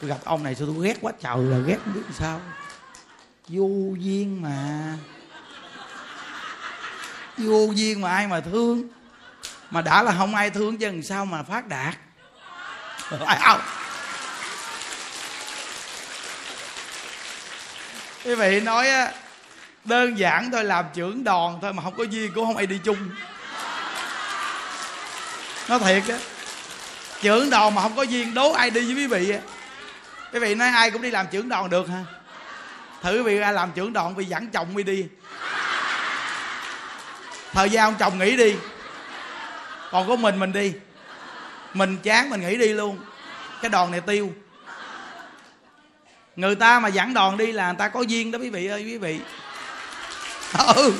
[0.00, 2.40] Tôi gặp ông này sao tôi ghét quá, trời là ghét không biết sao.
[3.48, 4.96] Vô duyên mà.
[7.38, 8.88] Vô duyên mà ai mà thương.
[9.70, 11.94] Mà đã là không ai thương chứ làm sao mà phát đạt.
[12.98, 13.60] Phải không?
[18.24, 19.12] Quý vị nói á,
[19.84, 22.80] đơn giản thôi, làm trưởng đoàn thôi mà không có duyên cũng không ai đi
[22.84, 23.10] chung
[25.70, 26.18] nó thiệt á,
[27.22, 29.38] trưởng đoàn mà không có duyên, đố ai đi với quý vị á.
[30.32, 32.04] Quý vị nói ai cũng đi làm trưởng đoàn được hả?
[33.02, 35.06] Thử quý vị ai làm trưởng đoàn vì dẫn chồng đi đi.
[37.52, 38.54] Thời gian ông chồng nghỉ đi,
[39.90, 40.72] còn có mình mình đi.
[41.74, 42.98] Mình chán, mình nghỉ đi luôn.
[43.62, 44.32] Cái đoàn này tiêu.
[46.36, 48.82] Người ta mà dẫn đoàn đi là người ta có duyên đó quý vị ơi,
[48.82, 49.20] quý vị.
[50.76, 50.94] Ừ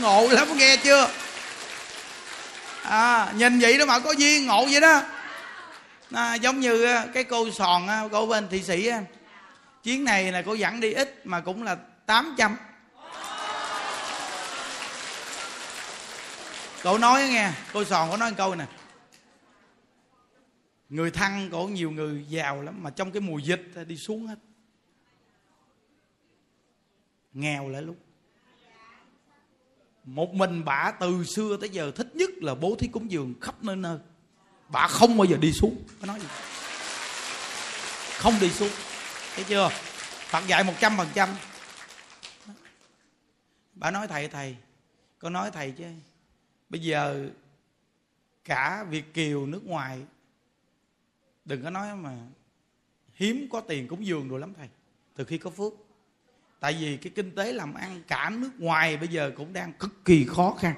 [0.00, 1.08] ngộ lắm, nghe chưa?
[2.88, 5.02] À, nhìn vậy đó mà có duyên ngộ vậy đó.
[6.12, 9.02] À, giống như à, cái cô sòn à, cô bên thị sĩ à,
[9.82, 11.76] chuyến này là cô dẫn đi ít mà cũng là
[12.06, 12.56] 800
[16.82, 18.66] cậu nói nghe cô sòn có nói một câu nè.
[20.88, 24.38] Người thăng cổ nhiều người giàu lắm mà trong cái mùa dịch đi xuống hết.
[27.32, 27.96] Nghèo lại lúc
[30.14, 33.64] một mình bà từ xưa tới giờ thích nhất là bố thí cúng dường khắp
[33.64, 33.98] nơi nơi.
[34.68, 35.82] Bà không bao giờ đi xuống.
[36.00, 36.26] Có nói gì?
[38.16, 38.70] Không đi xuống.
[39.34, 39.68] Thấy chưa?
[40.28, 41.28] Phật dạy một trăm phần trăm.
[43.74, 44.56] Bà nói, thầy thầy,
[45.18, 45.84] con nói thầy chứ,
[46.68, 47.28] bây giờ
[48.44, 50.00] cả việt kiều nước ngoài,
[51.44, 52.18] đừng có nói mà
[53.14, 54.68] hiếm có tiền cúng dường rồi lắm thầy.
[55.16, 55.72] Từ khi có phước
[56.60, 60.04] tại vì cái kinh tế làm ăn cả nước ngoài bây giờ cũng đang cực
[60.04, 60.74] kỳ khó khăn.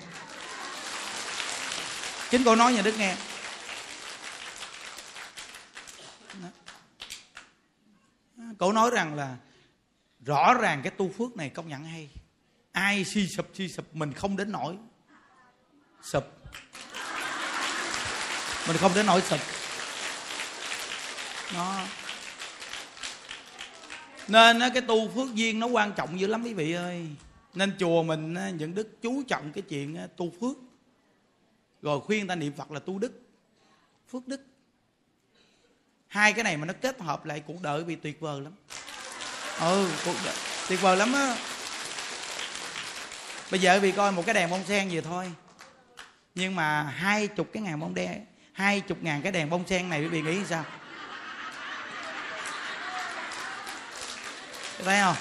[2.31, 3.17] Chính cô nói nhà đức nghe.
[8.59, 9.37] Cậu nói rằng là
[10.27, 12.11] rõ ràng cái tu phước này công nhận hay.
[12.73, 14.77] Ai suy sụp suy sụp, mình không đến nổi
[16.03, 16.25] sụp.
[18.69, 19.41] Mình không đến nổi sụp.
[21.55, 21.81] Nó
[24.31, 27.07] nên cái tu phước duyên nó quan trọng dữ lắm quý vị ơi.
[27.55, 30.57] Nên chùa mình những đức chú trọng cái chuyện tu phước.
[31.83, 33.23] Rồi khuyên ta niệm phật là tu đức
[34.13, 34.41] phước đức.
[36.09, 38.53] Hai cái này mà nó kết hợp lại cuộc đời bị tuyệt vời lắm.
[39.61, 40.35] Ừ cuộc đời,
[40.69, 41.37] tuyệt vời lắm á.
[43.51, 45.33] Bây giờ vì coi một cái đèn bông sen vậy thôi.
[46.35, 49.89] Nhưng mà hai chục cái ngàn bông đen hai chục ngàn cái đèn bông sen
[49.89, 50.65] này quý vị nghĩ sao?
[54.85, 55.17] Thấy không?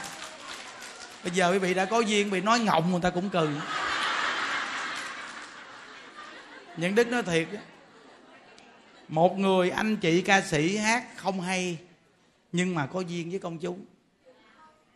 [1.24, 3.50] Bây giờ quý vị đã có duyên bị nói ngọng người ta cũng cười
[6.78, 7.48] những đức nói thiệt
[9.08, 11.78] một người anh chị ca sĩ hát không hay,
[12.52, 13.86] nhưng mà có duyên với công chúng.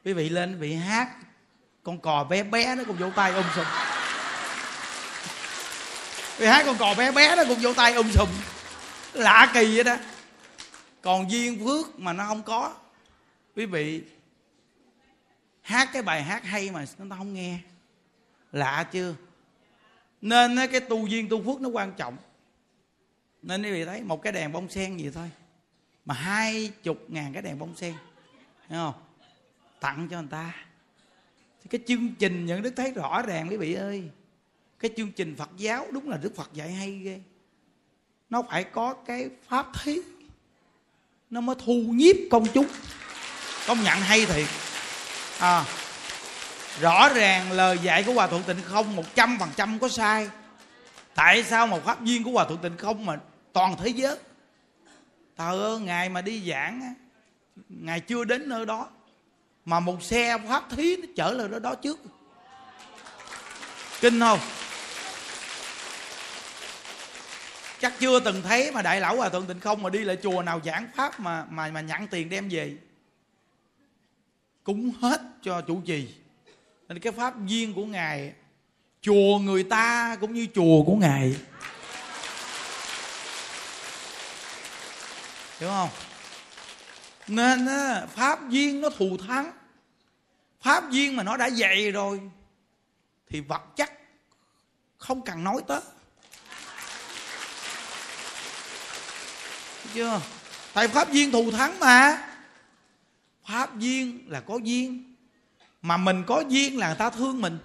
[0.05, 1.07] Quý vị lên bị hát,
[1.83, 3.65] con cò bé bé nó cũng vỗ tay ôm sùm.
[6.39, 8.29] Quý hát con cò bé bé nó cũng vỗ tay ôm sùm.
[9.13, 9.95] Lạ kỳ vậy đó.
[11.01, 12.73] Còn duyên phước mà nó không có.
[13.55, 14.01] Quý vị
[15.63, 17.59] hát cái bài hát hay mà người ta không nghe.
[18.51, 19.15] Lạ chưa?
[20.21, 22.17] Nên cái tu duyên tu phước nó quan trọng.
[23.41, 25.29] Nên quý vị thấy, một cái đèn bông sen gì thôi.
[26.05, 27.93] Mà hai chục ngàn cái đèn bông sen.
[28.69, 28.93] Thấy không?
[29.79, 30.65] Tặng cho người ta.
[31.61, 34.03] Thì cái chương trình nhận đức thấy rõ ràng, quý vị ơi.
[34.79, 37.19] Cái chương trình phật giáo, đúng là đức phật dạy hay ghê.
[38.29, 39.97] Nó phải có cái pháp thí.
[41.29, 42.67] Nó mới thu nhiếp công chúng.
[43.67, 44.47] Công nhận hay thiệt
[45.43, 45.65] à,
[46.81, 50.29] rõ ràng lời dạy của hòa thượng tịnh không một trăm phần trăm có sai.
[51.15, 53.19] Tại sao một pháp viên của hòa thượng tịnh không mà
[53.53, 54.17] toàn thế giới?
[55.37, 56.93] Thờ ơ ngài mà đi giảng
[57.69, 58.87] ngài chưa đến nơi đó
[59.65, 61.99] mà một xe pháp thí nó chở lên đó đó trước.
[64.01, 64.39] Kinh không?
[67.81, 70.41] Chắc chưa từng thấy mà đại lão hòa thượng tịnh không mà đi lại chùa
[70.41, 72.73] nào giảng pháp mà mà mà nhận tiền đem về
[74.63, 76.07] cúng hết cho chủ trì.
[76.87, 78.33] Nên cái pháp duyên của ngài,
[79.01, 81.35] chùa người ta cũng như chùa của ngài.
[85.59, 85.89] Hiểu không?
[87.27, 87.67] Nên
[88.15, 89.51] pháp duyên nó thù thắng.
[90.61, 92.21] Pháp duyên mà nó đã dày rồi,
[93.29, 93.91] thì vật chất
[94.97, 95.81] không cần nói tới.
[99.93, 100.21] Chưa?
[100.73, 102.27] Tại pháp duyên thù thắng mà
[103.45, 105.15] pháp duyên là có duyên.
[105.81, 107.59] Mà mình có duyên là người ta thương mình.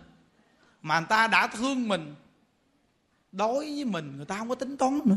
[0.82, 2.14] Mà người ta đã thương mình,
[3.32, 5.16] đối với mình người ta không có tính toán nữa.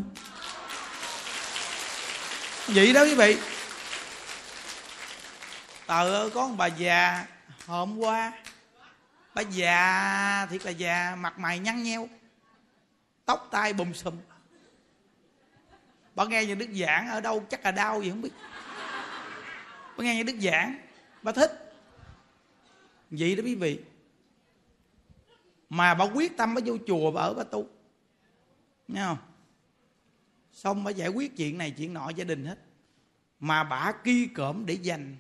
[2.68, 3.38] Vậy đó quý vị.
[5.86, 7.26] Tờ ơi, có một bà già
[7.66, 8.32] hôm qua,
[9.34, 12.10] bà già, thiệt là già, mặt mày nhăn nheo,
[13.26, 14.16] tóc tai bùm xùm
[16.16, 18.32] bà nghe những đức giảng ở đâu, chắc là đau gì không biết
[20.02, 20.80] bà nghe đức giảng.
[21.22, 21.74] Bà thích.
[23.12, 23.80] Vậy đó quý vị.
[25.70, 27.70] Mà bà quyết tâm bà vô chùa bà ở bà tu.
[28.88, 29.18] Nghe không?
[30.54, 32.60] Xong bà giải quyết chuyện này chuyện nọ gia đình hết.
[33.40, 35.18] Mà bà ki cỡm để dành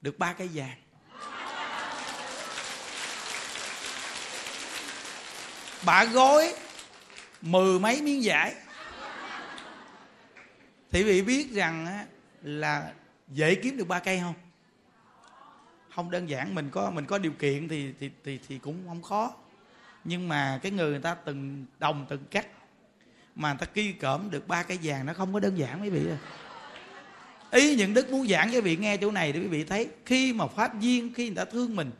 [0.00, 0.78] được ba cái vàng.
[5.86, 6.54] Bà gói
[7.40, 8.54] mười mấy miếng giải
[10.90, 12.06] thì vị biết rằng
[12.44, 12.92] là
[13.28, 14.34] dễ kiếm được ba cây không?
[15.94, 19.02] Không đơn giản, mình có mình có điều kiện thì thì thì thì cũng không
[19.02, 19.34] khó.
[20.04, 22.46] Nhưng mà cái người người ta từng đồng, từng cắt
[23.34, 25.90] mà người ta kỳ cỡm được ba cây vàng nó không có đơn giản, quý
[25.90, 26.18] vị ơi.
[27.50, 29.88] Ý những đức muốn giảng cho quý vị nghe chỗ này để quý vị thấy,
[30.06, 31.90] khi mà pháp viên khi người ta thương mình,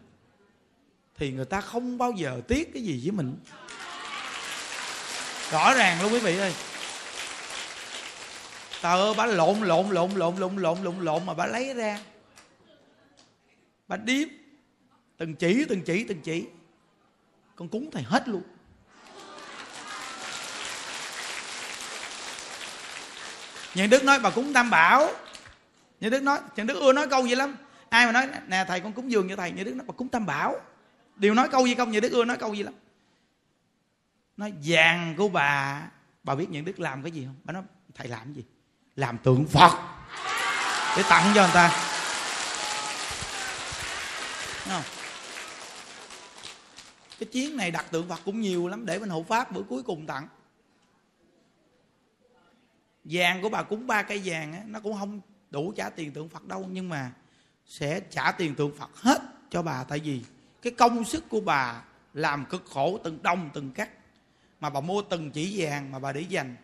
[1.18, 3.36] thì người ta không bao giờ tiếc cái gì với mình.
[5.50, 6.52] Rõ ràng luôn, quý vị ơi
[8.84, 12.00] tờ bà lộn lộn lộn lộn lộn lộn lộn lộn mà bà lấy ra.
[13.88, 14.28] Bà điếm.
[15.16, 16.46] Từng chỉ từng chỉ từng chỉ.
[17.56, 18.42] Con cúng thầy hết luôn.
[23.74, 25.10] Nhận Đức nói, bà cúng tam bảo.
[26.00, 27.56] Nhận Đức nói nhận Đức ưa nói câu gì lắm?
[27.88, 29.52] Ai mà nói, nè, thầy, con cúng dường cho thầy.
[29.52, 30.60] Nhận Đức nói, bà cúng tam bảo.
[31.16, 31.90] Điều nói câu gì không?
[31.90, 32.74] Nhận Đức ưa nói câu gì lắm?
[34.36, 35.82] Nói, vàng của bà.
[36.22, 37.36] Bà biết nhận Đức làm cái gì không?
[37.44, 37.62] Bà nói,
[37.94, 38.44] thầy làm cái gì?
[38.96, 39.72] Làm tượng Phật.
[40.96, 41.70] Để tặng cho người ta.
[44.64, 44.82] Đúng không?
[47.18, 49.82] cái chiến này đặt tượng Phật cũng nhiều lắm để bên hộ pháp bữa cuối
[49.82, 50.28] cùng tặng.
[53.04, 55.20] Vàng của bà cúng ba cây vàng á, nó cũng không
[55.50, 57.12] đủ trả tiền tượng Phật đâu nhưng mà
[57.66, 59.84] sẽ trả tiền tượng Phật hết cho bà.
[59.84, 60.22] Tại vì
[60.62, 61.82] cái công sức của bà
[62.14, 63.90] làm cực khổ từng đông từng cắt.
[64.60, 66.56] Mà bà mua từng chỉ vàng mà bà để dành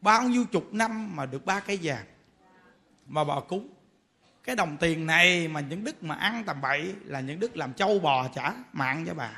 [0.00, 2.04] bao nhiêu chục năm mà được ba cây vàng
[3.06, 3.68] mà bà cúng.
[4.44, 7.72] Cái đồng tiền này mà những đức mà ăn tầm bậy là những đức làm
[7.72, 9.30] trâu bò trả mạng cho bà.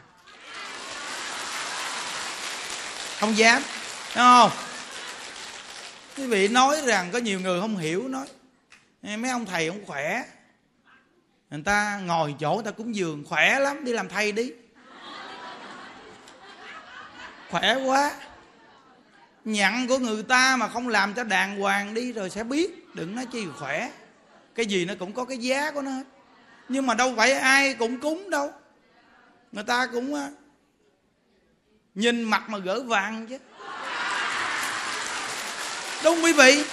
[3.21, 3.63] Không dám
[4.17, 4.51] đúng không?
[6.17, 8.27] Quý vị nói rằng có nhiều người không hiểu nói
[9.03, 10.25] mấy ông thầy không khỏe.
[11.51, 14.53] Người ta ngồi chỗ người ta cúng giường khỏe lắm, đi làm thầy đi.
[17.51, 18.13] Khỏe quá
[19.53, 22.95] nhận của người ta mà không làm cho đàng hoàng đi rồi sẽ biết.
[22.95, 23.91] Đừng nói chi khỏe.
[24.55, 26.05] Cái gì nó cũng có cái giá của nó hết.
[26.69, 28.53] Nhưng mà đâu phải ai cũng cúng đâu.
[29.53, 30.29] Người ta cũng à,
[31.95, 33.39] nhìn mặt mà gỡ vàng chứ.
[36.05, 36.65] Đúng quý vị.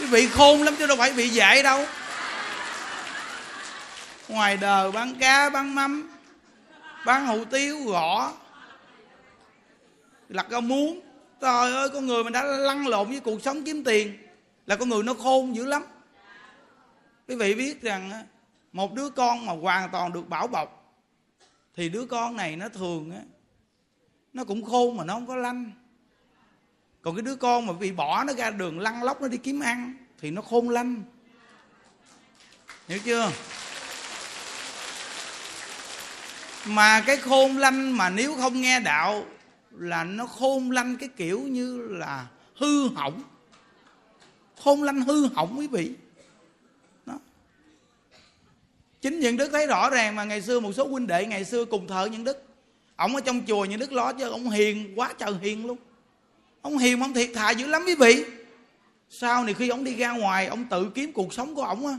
[0.00, 1.86] Quý vị khôn lắm chứ đâu phải bị dạy đâu.
[4.28, 6.10] Ngoài đời bán cá, bán mắm,
[7.04, 8.32] bán hủ tiếu, gõ
[10.28, 11.00] lặt cái muốn,
[11.40, 14.18] trời ơi con người mình đã lăn lộn với cuộc sống kiếm tiền.
[14.66, 15.82] Là con người nó khôn dữ lắm.
[17.28, 18.26] Quý vị biết rằng
[18.72, 20.94] một đứa con mà hoàn toàn được bảo bọc
[21.76, 23.20] thì đứa con này nó thường á
[24.32, 25.72] nó cũng khôn mà nó không có lanh.
[27.02, 29.60] Còn cái đứa con mà bị bỏ nó ra đường lăn lóc nó đi kiếm
[29.60, 31.02] ăn thì nó khôn lanh.
[32.88, 33.30] Hiểu chưa?
[36.64, 39.24] Mà cái khôn lanh mà nếu không nghe đạo
[39.78, 42.26] là nó khôn lanh cái kiểu như là
[42.56, 43.22] hư hỏng.
[44.62, 45.92] Khôn lanh hư hỏng quý vị.
[47.06, 47.18] Đó.
[49.00, 51.64] chính những đức thấy rõ ràng mà ngày xưa một số huynh đệ ngày xưa
[51.64, 52.44] cùng thờ những đức.
[52.96, 55.78] Ông ở trong chùa những đức lo chứ ông hiền quá trời hiền luôn.
[56.62, 58.24] Ông hiền ông thiệt thà dữ lắm quý vị.
[59.10, 61.98] Sau này khi ông đi ra ngoài, ông tự kiếm cuộc sống của ông á.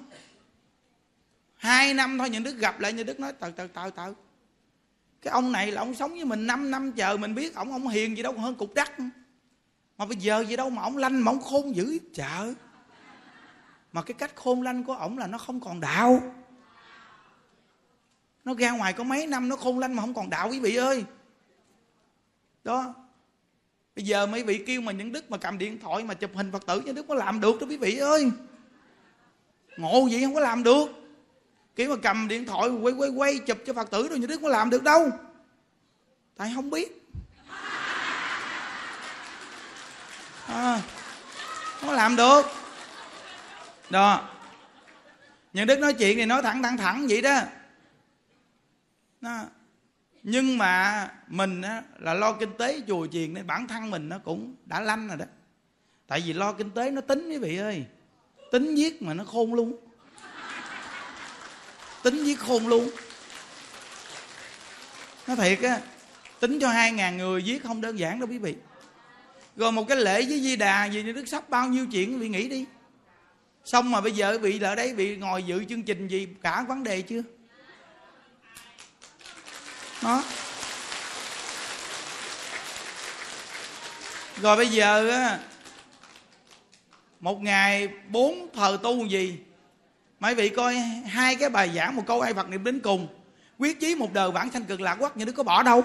[1.56, 4.14] Hai năm thôi, những đức gặp lại như đức nói, từ từ từ từ
[5.22, 7.88] cái ông này là ông sống với mình 5 năm, chờ mình biết ông ông
[7.88, 8.92] hiền gì đâu, hơn cục đất.
[9.98, 12.54] Mà bây giờ gì đâu mà ông lanh, mà ông khôn dữ chợ
[13.92, 16.22] mà cái cách khôn lanh của ổng là nó không còn đạo.
[18.46, 20.76] Nó ra ngoài có mấy năm nó khôn lanh mà không còn đạo, quý vị
[20.76, 21.04] ơi.
[22.64, 22.94] Đó.
[23.96, 26.52] Bây giờ mấy vị kêu mà những đức mà cầm điện thoại mà chụp hình
[26.52, 28.32] phật tử, những đức có làm được đó, quý vị ơi.
[29.78, 30.99] Ngộ vậy không có làm được
[31.76, 34.40] kiểu mà cầm điện thoại quay quay quay chụp cho phật tử rồi như đức
[34.42, 35.10] có làm được đâu?
[36.38, 37.08] Tại không biết.
[40.48, 40.82] À,
[41.82, 42.42] không làm được.
[43.90, 44.30] Đó.
[45.54, 47.42] Nhưng đức nói chuyện thì nói thẳng thẳng thẳng vậy đó.
[49.22, 49.40] Đó.
[50.24, 54.18] nhưng mà mình á, là lo kinh tế chùa chiền nên bản thân mình nó
[54.18, 55.26] cũng đã lanh rồi đó.
[56.08, 57.86] Tại vì lo kinh tế nó tính quý vị ơi.
[58.52, 59.89] Tính giết mà nó khôn luôn
[62.04, 62.90] tính giết khôn luôn.
[65.28, 65.80] Nó thiệt á,
[66.40, 68.56] tính cho hai ngàn người giết không đơn giản đâu quý vị.
[69.56, 72.18] Rồi một cái lễ với di đà gì như đức sắp bao nhiêu chuyện, quý
[72.18, 72.66] vị nghĩ đi.
[73.66, 76.66] Xong mà bây giờ quý vị ở đấy bị ngồi dự chương trình gì, cả
[76.68, 77.22] vấn đề chưa?
[80.02, 80.24] Đó.
[84.42, 85.40] Rồi bây giờ á,
[87.20, 89.40] một ngày bốn thờ tu gì
[90.20, 90.76] mấy vị coi
[91.08, 93.08] hai cái bài giảng một câu ai phật niệm đến cùng.
[93.58, 95.84] Quyết chí một đời vãng sanh cực lạc quốc như đức có bỏ đâu?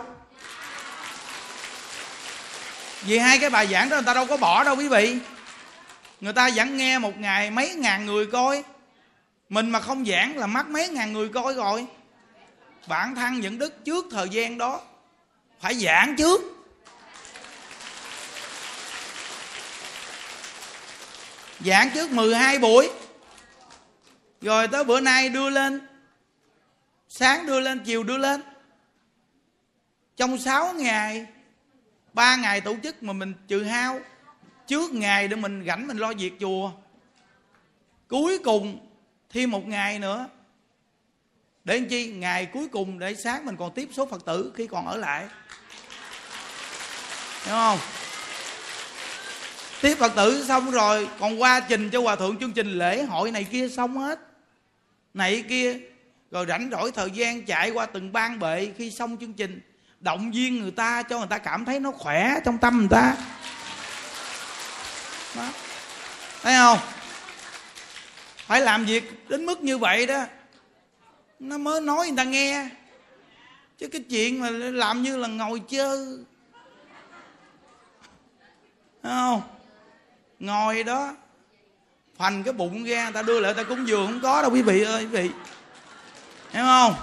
[3.03, 5.19] Vì hai cái bài giảng đó người ta đâu có bỏ đâu quý vị.
[6.21, 8.65] Người ta vẫn nghe một ngày mấy ngàn người coi.
[9.49, 11.87] Mình mà không giảng là mất mấy ngàn người coi rồi.
[12.87, 14.81] Bản thân những đức trước thời gian đó.
[15.61, 16.41] Phải giảng trước.
[21.61, 22.91] Giảng trước 12 buổi
[24.45, 25.81] rồi tới bữa nay đưa lên.
[27.09, 28.43] Sáng đưa lên, chiều đưa lên.
[30.17, 31.27] Trong 6 ngày,
[32.13, 34.01] ba ngày tổ chức mà mình trừ hao,
[34.67, 36.73] trước ngày để mình rảnh mình lo việc chùa.
[38.09, 38.79] Cuối cùng,
[39.31, 40.27] thêm một ngày nữa.
[41.65, 42.13] Để làm chi?
[42.13, 45.27] Ngày cuối cùng để sáng mình còn tiếp số phật tử khi còn ở lại.
[47.45, 47.79] Hiểu không?
[49.81, 53.31] Tiếp phật tử xong rồi, còn qua trình cho hòa thượng chương trình lễ hội
[53.31, 54.34] này kia xong hết
[55.15, 55.79] này kia.
[56.31, 59.61] Rồi rảnh rỗi thời gian chạy qua từng ban bệ, khi xong chương trình,
[60.01, 63.17] động viên người ta cho người ta cảm thấy nó khỏe trong tâm người ta.
[65.37, 65.49] Đó.
[66.43, 66.79] thấy không?
[68.37, 70.25] Phải làm việc đến mức như vậy đó.
[71.41, 72.69] Nó mới nói người ta nghe.
[73.79, 76.19] Chứ cái chuyện mà làm như là ngồi chơi.
[79.03, 79.43] Thấy không?
[80.39, 81.15] Ngồi đó
[82.19, 84.51] phành cái bụng ra, người ta đưa lại, người ta cúng dường, không có đâu,
[84.51, 85.31] quý vị ơi, quý vị.
[86.51, 86.95] Hiểu không?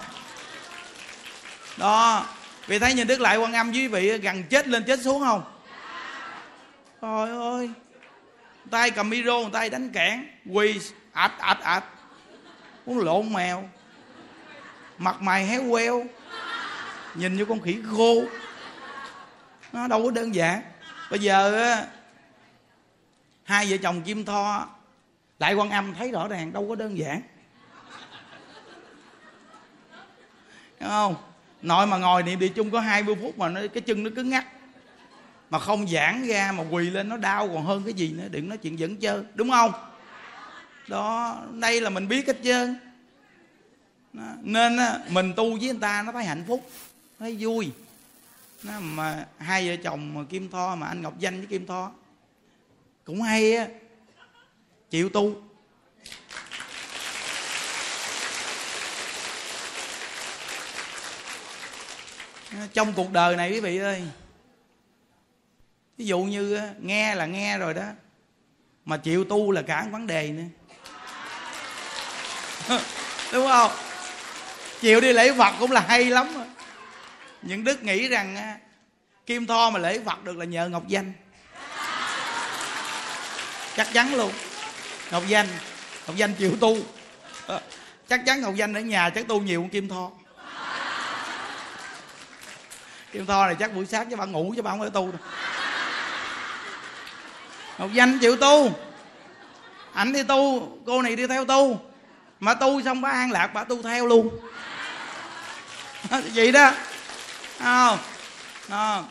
[1.78, 2.26] Đó.
[2.68, 5.44] Vì thấy nhìn đức lại quan âm quý vị, gần chết lên chết xuống không?
[7.02, 7.70] Trời ơi.
[8.72, 10.28] Tay cầm micro tay đánh cản.
[10.52, 10.80] Quỳ,
[11.12, 11.84] ạch ạch ạch.
[12.86, 13.70] Muốn lộn mèo.
[14.98, 16.06] Mặt mày héo queo.
[17.16, 18.24] Nhìn như con khỉ khô.
[19.74, 20.62] Nó đâu có đơn giản.
[21.10, 21.76] Bây giờ
[23.44, 24.68] hai vợ chồng kim tho
[25.42, 27.22] đại quan âm thấy rõ ràng đâu có đơn giản.
[30.80, 31.16] Đúng không?
[31.62, 34.30] Nội mà ngồi niệm địa chung có 20 phút mà nó, cái chân nó cứng
[34.30, 34.48] ngắc
[35.50, 38.50] mà không giãn ra mà quỳ lên nó đau còn hơn cái gì nữa đừng
[38.50, 39.72] nói chuyện dẫn chơi đúng không?
[40.88, 42.80] Đó đây là mình biết hết trơn
[44.14, 44.24] đó.
[44.42, 44.78] nên
[45.10, 46.70] mình tu với người ta nó thấy hạnh phúc
[47.20, 47.72] thấy vui.
[48.64, 51.92] Nó mà hai vợ chồng mà kim tho mà anh ngọc danh với kim tho
[53.06, 53.68] cũng hay á
[54.92, 55.36] chịu tu.
[62.74, 64.04] Trong cuộc đời này quý vị ơi,
[65.98, 67.86] ví dụ như nghe là nghe rồi đó,
[68.86, 70.44] mà chịu tu là cả vấn đề nữa.
[73.34, 73.72] Đúng không?
[74.82, 76.28] Chịu đi lễ phật cũng là hay lắm
[77.42, 78.58] những đức nghĩ rằng
[79.26, 81.14] kim tho mà lễ phật được là nhờ ngọc danh.
[83.76, 84.32] Chắc chắn luôn
[85.12, 85.48] ngọc danh.
[86.08, 86.78] Ngọc danh chịu tu.
[87.48, 87.62] Ờ,
[88.10, 90.12] chắc chắn ngọc danh ở nhà chắc tu nhiều hơn kim tho.
[93.12, 95.22] Kim tho này chắc buổi sáng cho bạn ngủ chứ bạn không phải tu đâu.
[97.78, 98.72] Ngọc danh chịu tu.
[99.94, 101.80] Ảnh đi tu, cô này đi theo tu.
[102.40, 104.40] Mà tu xong bà an lạc, bà tu theo luôn.
[106.34, 106.72] Vậy đó.
[107.60, 107.98] Không?
[108.70, 109.04] À.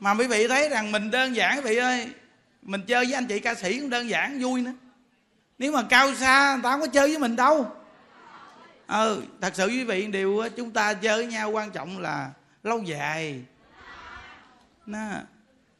[0.00, 2.08] mà quý vị thấy rằng mình đơn giản quý vị ơi
[2.62, 4.72] mình chơi với anh chị ca sĩ cũng đơn giản vui nữa.
[5.58, 7.76] Nếu mà cao xa người ta không có chơi với mình đâu.
[8.86, 12.30] Ừ thật sự quý vị điều ờ, chúng ta chơi với nhau quan trọng là
[12.62, 13.40] lâu dài.
[14.86, 15.08] Nè,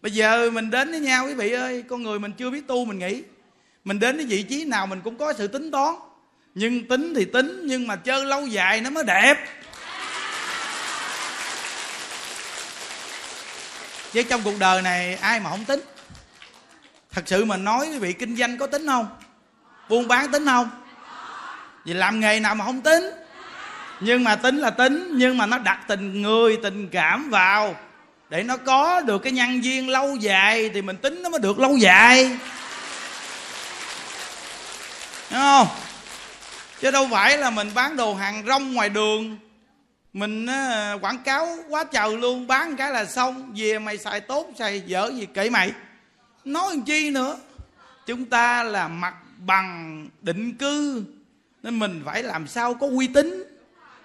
[0.02, 2.84] bây giờ mình đến với nhau quý vị ơi con người mình chưa biết tu
[2.84, 3.22] mình nghĩ.
[3.84, 5.94] Mình đến cái vị trí nào mình cũng có sự tính toán.
[6.54, 9.36] Nhưng tính thì tính nhưng mà chơi lâu dài nó mới đẹp.
[14.12, 15.80] Chứ trong cuộc đời này ai mà không tính?
[17.12, 19.08] Thật sự mà nói, quý vị, kinh doanh có tính không?
[19.88, 20.70] Buôn bán tính không?
[21.84, 23.04] Vì làm nghề nào mà không tính.
[24.00, 27.76] Nhưng mà tính là tính, nhưng mà nó đặt tình người, tình cảm vào.
[28.30, 31.58] Để nó có được cái nhân viên lâu dài, thì mình tính nó mới được
[31.58, 32.24] lâu dài.
[35.30, 35.66] Đúng không?
[36.80, 39.38] Chứ đâu phải là mình bán đồ hàng rong ngoài đường.
[40.12, 40.46] Mình
[41.00, 43.52] quảng cáo quá trời luôn, bán cái là xong.
[43.56, 45.72] Về mày xài tốt, xài dở gì kệ mày
[46.44, 47.38] nói làm chi nữa?
[48.06, 51.04] Chúng ta là mặt bằng định cư,
[51.62, 53.44] nên mình phải làm sao có uy tín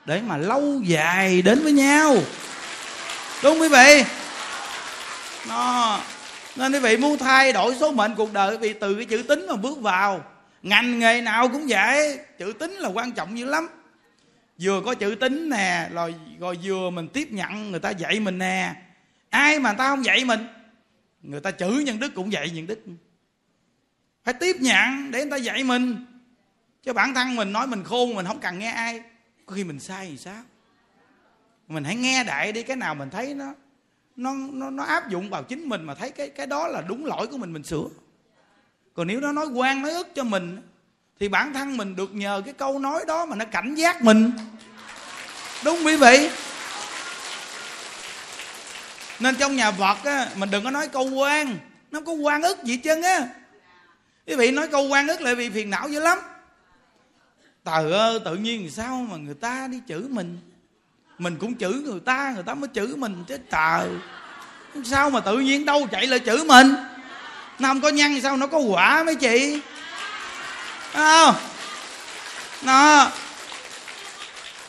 [0.06, 2.14] để mà lâu dài đến với nhau.
[3.44, 4.04] Đúng không quý vị?
[5.50, 6.00] Nó,
[6.56, 9.24] nên quý vị muốn thay đổi số mệnh cuộc đời quý vị, từ cái chữ
[9.24, 10.24] tính mà bước vào,
[10.64, 13.68] ngành nghề nào cũng vậy, chữ tính là quan trọng dữ lắm.
[14.62, 18.38] Vừa có chữ tính nè, rồi rồi vừa mình tiếp nhận người ta dạy mình
[18.38, 18.76] nè.
[19.30, 20.48] Ai mà người ta không dạy mình?
[21.22, 22.80] Người ta chửi nhân đức cũng dạy nhân đức.
[24.24, 26.06] Phải tiếp nhận để người ta dạy mình.
[26.84, 29.02] Chứ bản thân mình nói mình khôn mình không cần nghe ai.
[29.46, 30.44] Có khi mình sai thì sao?
[31.68, 33.54] Mình hãy nghe đại đi cái nào mình thấy nó
[34.16, 37.06] nó nó, nó áp dụng vào chính mình mà thấy cái cái đó là đúng
[37.06, 37.86] lỗi của mình mình sửa.
[38.94, 40.62] Còn nếu nó nói quan nói ức cho mình
[41.20, 44.32] thì bản thân mình được nhờ cái câu nói đó mà nó cảnh giác mình.
[45.66, 46.30] Đúng quý vị?
[49.20, 51.58] Nên trong nhà Phật á mình đừng có nói câu quan.
[51.92, 53.28] Nó có quan ức gì chân á.
[54.28, 56.18] Quý vị nói câu quan ức lại bị phiền não dữ lắm.
[57.64, 60.40] Tờ ơi, tự nhiên sao mà người ta đi chửi mình?
[61.18, 63.90] Mình cũng chửi người ta người ta mới chửi mình chứ trời.
[64.86, 66.76] Sao mà tự nhiên đâu chạy lại chửi mình?
[67.60, 69.62] Nó không có nhăn sao, nó có quả mấy chị?
[70.94, 71.36] Không?
[72.62, 73.12] Nó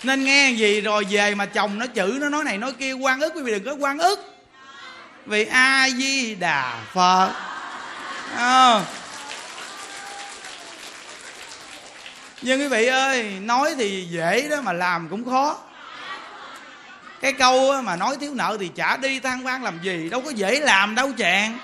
[0.03, 3.21] nên nghe gì rồi về mà chồng nó chửi nó nói này nói kia, quan
[3.21, 4.38] ức quý vị đừng có quan ức
[5.29, 7.33] vì a di đà phật.
[8.37, 8.81] À.
[12.43, 15.59] nhưng quý vị ơi, nói thì dễ đó mà làm cũng khó.
[17.21, 20.31] Cái câu mà nói thiếu nợ thì trả đi than vang làm gì, đâu có
[20.31, 21.59] dễ làm đâu chàng.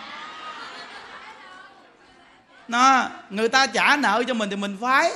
[2.68, 5.12] Nó, người ta trả nợ cho mình thì mình phái,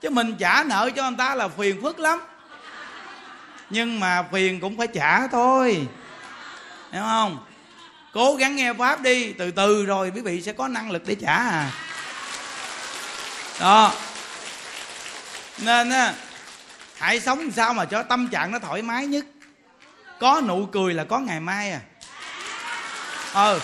[0.00, 2.20] chứ mình trả nợ cho người ta là phiền phức lắm.
[3.70, 5.86] Nhưng mà phiền cũng phải trả thôi.
[6.92, 7.38] Hiểu không?
[8.12, 11.14] Cố gắng nghe pháp đi, từ từ rồi quý vị sẽ có năng lực để
[11.14, 11.72] trả à.
[13.60, 13.92] Đó.
[15.58, 16.14] Nên á,
[16.98, 19.24] hãy sống sao mà cho tâm trạng nó thoải mái nhất.
[20.20, 21.80] Có nụ cười là có ngày mai à.
[23.32, 23.60] Ờ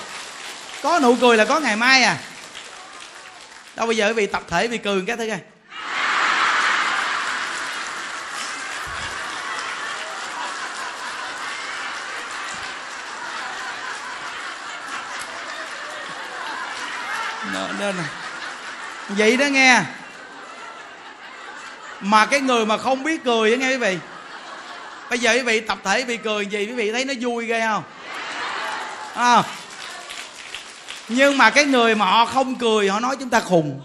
[0.83, 2.19] có nụ cười là có ngày mai à.
[3.77, 5.39] Đâu bây giờ quý vị tập thể bị cười cái thứ coi.
[17.79, 17.97] Nên
[19.09, 19.83] vậy đó nghe.
[22.01, 23.99] Mà cái người mà không biết cười á nghe quý vị.
[25.11, 27.61] Bây giờ quý vị tập thể bị cười gì, quý vị thấy nó vui ghê
[27.61, 27.83] không?
[29.15, 29.43] À.
[31.09, 33.81] nhưng mà cái người mà họ không cười, họ nói chúng ta khùng.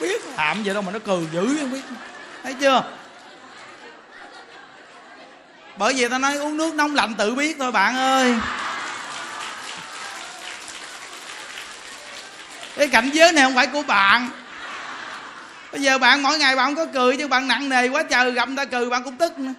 [0.00, 1.80] Biết làm vậy đâu mà nó cười dữ không biết.
[2.42, 2.82] Thấy chưa?
[5.76, 8.34] Bởi vì ta nói uống nước nóng lạnh tự biết thôi, bạn ơi.
[12.76, 14.30] Cái cảnh giới này không phải của bạn.
[15.72, 18.30] Bây giờ bạn mỗi ngày bạn không có cười chứ bạn nặng nề quá trời,
[18.30, 19.52] gặp người ta cười bạn cũng tức nữa.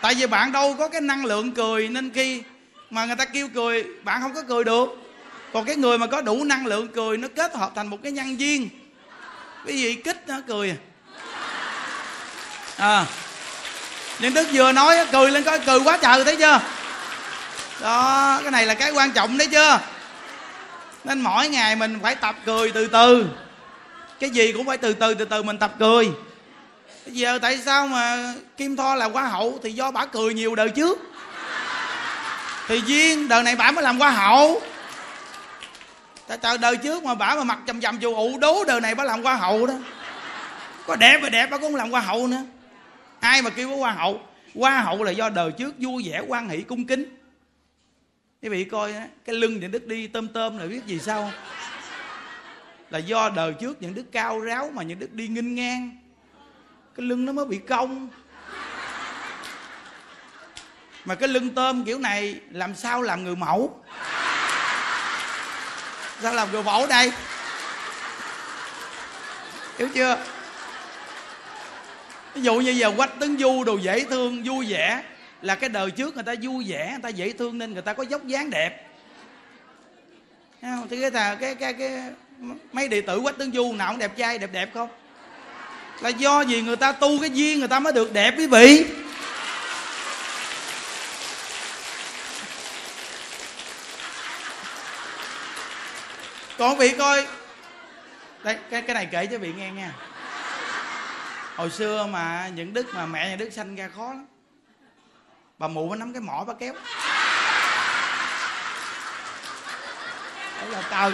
[0.00, 2.42] Tại vì bạn đâu có cái năng lượng cười, nên khi
[2.90, 4.88] mà người ta kêu cười, bạn không có cười được.
[5.52, 8.12] Còn cái người mà có đủ năng lượng cười, nó kết hợp thành một cái
[8.12, 8.68] nhân viên.
[9.66, 10.76] Cái gì kích nó cười à?
[12.76, 13.06] à.
[14.18, 16.60] Nhưng đức vừa nói cười lên coi, cười quá trời thấy chưa?
[17.80, 19.80] Đó, cái này là cái quan trọng đấy chưa
[21.06, 23.26] nên mỗi ngày mình phải tập cười từ từ.
[24.20, 26.10] Cái gì cũng phải từ từ từ từ mình tập cười.
[27.06, 30.54] Bây giờ tại sao mà kim tho là hoa hậu thì do bả cười nhiều
[30.54, 30.98] đời trước?
[32.68, 34.62] Thì duyên, đời này bả mới làm hoa hậu.
[36.26, 38.94] Tại trời đời trước mà bả mà mặc chầm chầm dù ụ đố, đời này
[38.94, 39.74] bả làm hoa hậu đó?
[40.86, 42.42] Có đẹp mà đẹp bả cũng làm hoa hậu nữa.
[43.20, 44.20] Ai mà kêu có hoa hậu?
[44.54, 47.15] Hoa hậu là do đời trước vui vẻ quan hỷ, cung kính
[48.46, 48.94] quý vị coi
[49.24, 51.32] cái lưng những đức đi tôm tôm là biết gì sao không?
[52.90, 55.96] Là do đời trước những đức cao ráo mà những đức đi nghinh ngang.
[56.96, 58.08] Cái lưng nó mới bị cong.
[61.04, 63.84] Mà cái lưng tôm kiểu này, làm sao làm người mẫu?
[66.22, 67.12] Sao làm người mẫu đây?
[69.78, 70.18] Hiểu chưa?
[72.34, 75.02] Ví dụ như giờ quách tấn du đồ dễ thương, vui vẻ
[75.42, 77.92] là cái đời trước người ta vui vẻ, người ta dễ thương nên người ta
[77.92, 78.82] có dốc dáng đẹp.
[80.90, 82.02] Thì cái thà cái cái cái
[82.72, 84.88] mấy đệ tử quách tướng du nào cũng đẹp trai, đẹp đẹp không?
[86.00, 88.86] Là do gì người ta tu cái duyên người ta mới được đẹp quý vị.
[96.58, 97.26] Còn vị coi.
[98.44, 99.92] Đây, cái cái này kể cho vị nghe nha.
[101.56, 104.26] Hồi xưa mà những đức mà mẹ nhà đức sanh ra khó lắm
[105.58, 106.72] bà mụ mới nắm cái mỏ bà kéo.
[110.60, 111.12] Đó là trời.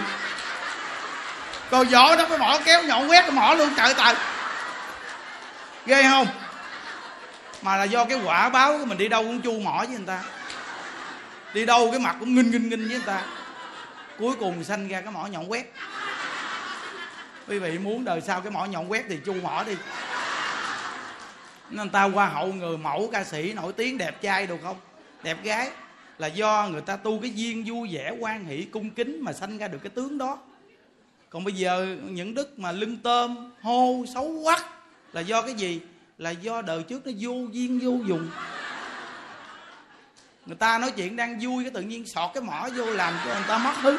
[1.70, 4.14] Cô võ đó cái mỏ kéo nhọn quét cái mỏ luôn, trời trời.
[5.86, 6.26] Ghê không?
[7.62, 10.06] Mà là do cái quả báo của mình đi đâu cũng chu mỏ với người
[10.06, 10.22] ta.
[11.54, 13.22] Đi đâu cái mặt cũng nghinh nghinh nghinh với người ta.
[14.18, 15.74] Cuối cùng sanh ra cái mỏ nhọn quét.
[17.48, 19.76] Quý vị muốn đời sau cái mỏ nhọn quét thì chu mỏ đi
[21.72, 24.76] nên ta qua hậu người mẫu ca sĩ nổi tiếng, đẹp trai được không?
[25.22, 25.70] Đẹp gái.
[26.18, 29.58] Là do người ta tu cái duyên vui vẻ quan hỷ, cung kính mà sanh
[29.58, 30.38] ra được cái tướng đó.
[31.30, 34.66] Còn bây giờ những đức mà lưng tôm, hô, xấu quắc
[35.12, 35.80] là do cái gì?
[36.18, 38.30] Là do đời trước nó vô duyên vô dùng.
[40.46, 43.34] Người ta nói chuyện đang vui cái tự nhiên sọt cái mỏ vô làm cho
[43.34, 43.98] người ta mất hứng.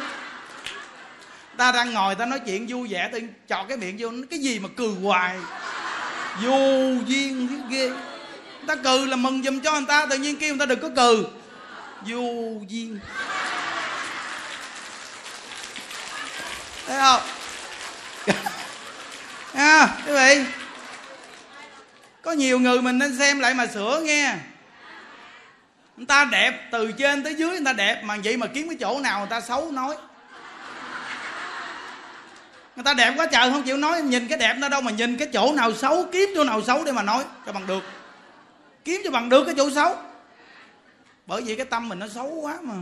[1.57, 3.19] Ta đang ngồi ta nói chuyện vui vẻ, tự
[3.49, 5.37] chọt cái miệng vô, cái gì mà cười hoài?
[6.41, 6.59] Vô
[7.05, 7.89] duyên ghê ghê.
[7.89, 10.79] Người ta cừ là mừng giùm cho người ta tự nhiên kêu người ta đừng
[10.79, 11.27] có cừ.
[12.01, 12.21] Vô
[12.67, 12.99] duyên.
[16.87, 17.21] Thấy không?
[19.53, 20.43] À, quý vị.
[22.21, 24.35] Có nhiều người mình nên xem lại mà sửa nghe.
[25.97, 28.77] Người ta đẹp từ trên tới dưới người ta đẹp mà vậy mà kiếm cái
[28.79, 29.95] chỗ nào người ta xấu nói
[32.75, 35.17] người ta đẹp quá trời không chịu nói nhìn cái đẹp nó đâu mà nhìn
[35.17, 37.83] cái chỗ nào xấu kiếm chỗ nào xấu để mà nói cho bằng được.
[38.85, 39.95] Kiếm cho bằng được cái chỗ xấu.
[41.25, 42.73] Bởi vì cái tâm mình nó xấu quá mà.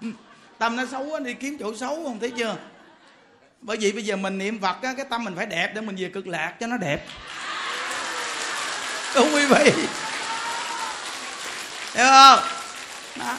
[0.58, 2.56] Tâm nó xấu quá đi kiếm chỗ xấu không thấy chưa?
[3.60, 5.96] Bởi vì bây giờ mình niệm phật á, cái tâm mình phải đẹp để mình
[5.96, 7.04] về cực lạc cho nó đẹp.
[9.14, 9.72] Đúng quý vị.
[11.94, 12.38] Hiểu không?
[13.16, 13.36] Đó.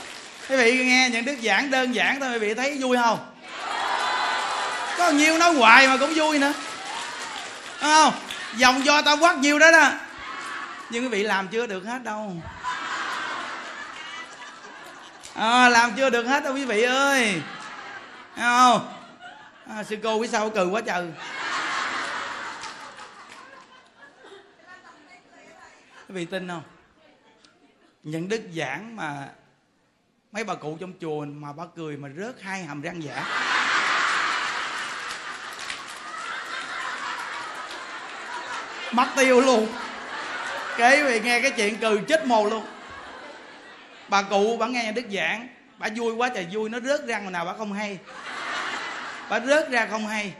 [0.49, 3.34] Quý vị nghe những đức giảng đơn giản thôi quý vị thấy vui không?
[4.97, 6.53] Có nhiêu nói hoài mà cũng vui nữa.
[7.81, 8.13] Đúng không?
[8.55, 9.91] Dòng do tao quát nhiều đó đó.
[10.89, 12.35] Nhưng quý vị làm chưa được hết đâu.
[15.33, 17.41] À, làm chưa được hết đâu quý vị ơi.
[18.35, 18.93] Thấy không?
[19.69, 21.11] À, sư cô phía sau cười quá trời.
[26.07, 26.63] Quý vị tin không?
[28.03, 29.29] Những đức giảng mà
[30.31, 33.44] mấy bà cụ trong chùa mà bà cười mà rớt hai hàm răng giả.
[38.95, 39.67] Mất tiêu luôn.
[40.77, 42.65] Kế vì nghe cái chuyện cười chết mồ luôn.
[44.07, 45.47] Bà cụ bà nghe nhà đức giảng,
[45.77, 47.97] bà vui quá trời vui, nó rớt răng mà nào bà không hay.
[49.29, 50.33] Bà rớt ra không hay.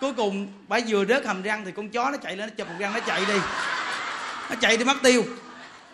[0.00, 2.68] Cuối cùng bà vừa rớt hàm răng thì con chó nó chạy lên, nó chụp
[2.68, 3.38] một răng, nó chạy đi.
[4.50, 5.24] Nó chạy đi mất tiêu.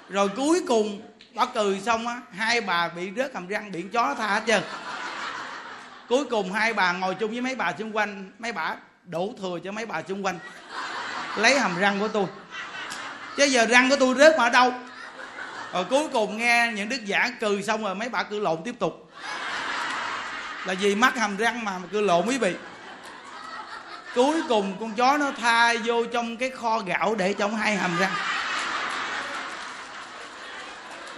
[0.08, 1.02] Rồi cuối cùng
[1.34, 4.42] bà cười xong á, hai bà bị rớt hàm răng biển chó nó tha hết
[4.46, 4.62] trơn.
[6.08, 8.74] Cuối cùng hai bà ngồi chung với mấy bà xung quanh, mấy bà
[9.04, 10.38] đổ thừa cho mấy bà xung quanh
[11.36, 12.26] lấy hàm răng của tôi.
[13.36, 14.72] Chứ giờ răng của tôi rớt mà ở đâu?
[15.72, 18.74] Rồi cuối cùng nghe những đức giả cười xong rồi mấy bà cứ lộn tiếp
[18.78, 19.10] tục.
[20.64, 22.54] Là vì mắc hàm răng mà cứ lộn quý vị.
[24.14, 27.98] Cuối cùng con chó nó tha vô trong cái kho gạo để trong hai hàm
[27.98, 28.12] răng.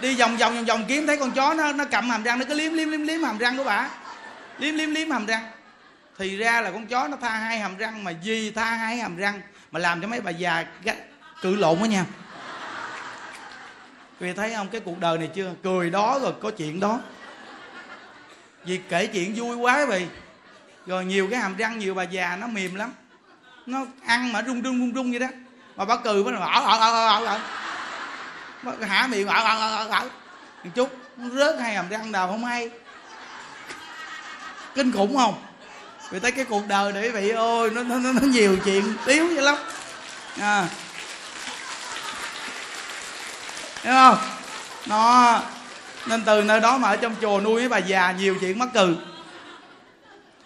[0.01, 2.45] Đi vòng vòng vòng vòng kiếm thấy con chó nó nó cầm hàm răng, nó
[2.49, 3.87] cứ liếm liếm liếm liếm hàm răng của bà.
[4.57, 5.43] Liếm liếm liếm hàm răng.
[6.19, 9.17] Thì ra là con chó nó tha hai hàm răng mà vì tha hai hàm
[9.17, 9.41] răng
[9.71, 10.65] mà làm cho mấy bà già
[11.41, 12.05] cự lộn đó nha.
[14.19, 14.67] Vì thấy không?
[14.67, 15.53] Cái cuộc đời này chưa?
[15.63, 16.99] Cười đó rồi có chuyện đó.
[18.65, 20.07] Vì kể chuyện vui quá vì
[20.85, 22.93] rồi nhiều cái hàm răng nhiều bà già nó mềm lắm.
[23.65, 25.27] Nó ăn mà rung rung rung rung vậy đó.
[25.75, 27.39] Mà bà cười mới ở ở ở ở
[28.63, 30.09] ở hả miệng ở ở ở ở
[30.63, 32.69] một chút rớt hai hàm răng nào không hay.
[34.75, 35.43] Kinh khủng không?
[36.11, 39.27] Vì thấy cái cuộc đời để quý vị ơi nó nó nó nhiều chuyện tiếu
[39.27, 39.55] vậy lắm.
[40.39, 40.67] À.
[43.83, 44.17] hiểu không?
[44.87, 45.41] Nó,
[46.07, 48.69] nên từ nơi đó mà ở trong chùa nuôi với bà già nhiều chuyện mắc
[48.73, 48.97] cừ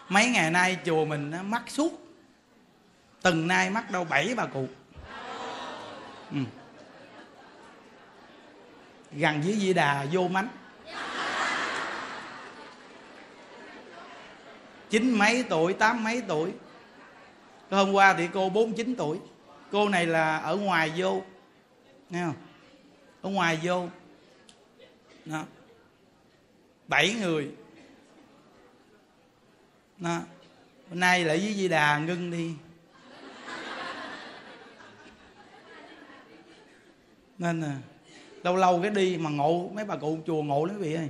[0.09, 1.91] mấy ngày nay chùa mình nó mắc suốt.
[3.21, 4.67] Từng nay mắc đâu bảy bà cụ
[6.31, 6.37] ừ.
[9.11, 10.47] gần với di đà vô mánh.
[14.89, 16.51] Chín mấy tuổi, tám mấy tuổi?
[17.69, 19.17] Hôm qua thì cô bốn, chín tuổi.
[19.71, 21.21] Cô này là ở ngoài vô.
[22.09, 22.35] Nghe không?
[23.21, 23.87] Ở ngoài vô.
[25.25, 25.45] Đó.
[26.87, 27.51] Bảy người.
[29.97, 30.19] Đó.
[30.89, 32.53] Hôm nay lại với di đà ngưng đi.
[37.37, 37.77] Nên là
[38.43, 41.09] lâu lâu cái đi mà ngộ, mấy bà cụ chùa ngộ lắm quý vị ơi.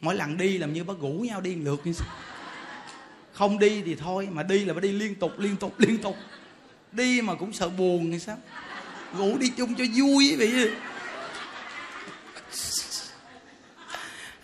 [0.00, 2.08] Mỗi lần đi làm như bà rủ nhau đi lượt như sao?
[3.34, 6.16] Không đi thì thôi, mà đi là phải đi liên tục liên tục liên tục.
[6.92, 8.36] Đi mà cũng sợ buồn hay sao?
[9.18, 10.70] Ngủ đi chung cho vui quý vị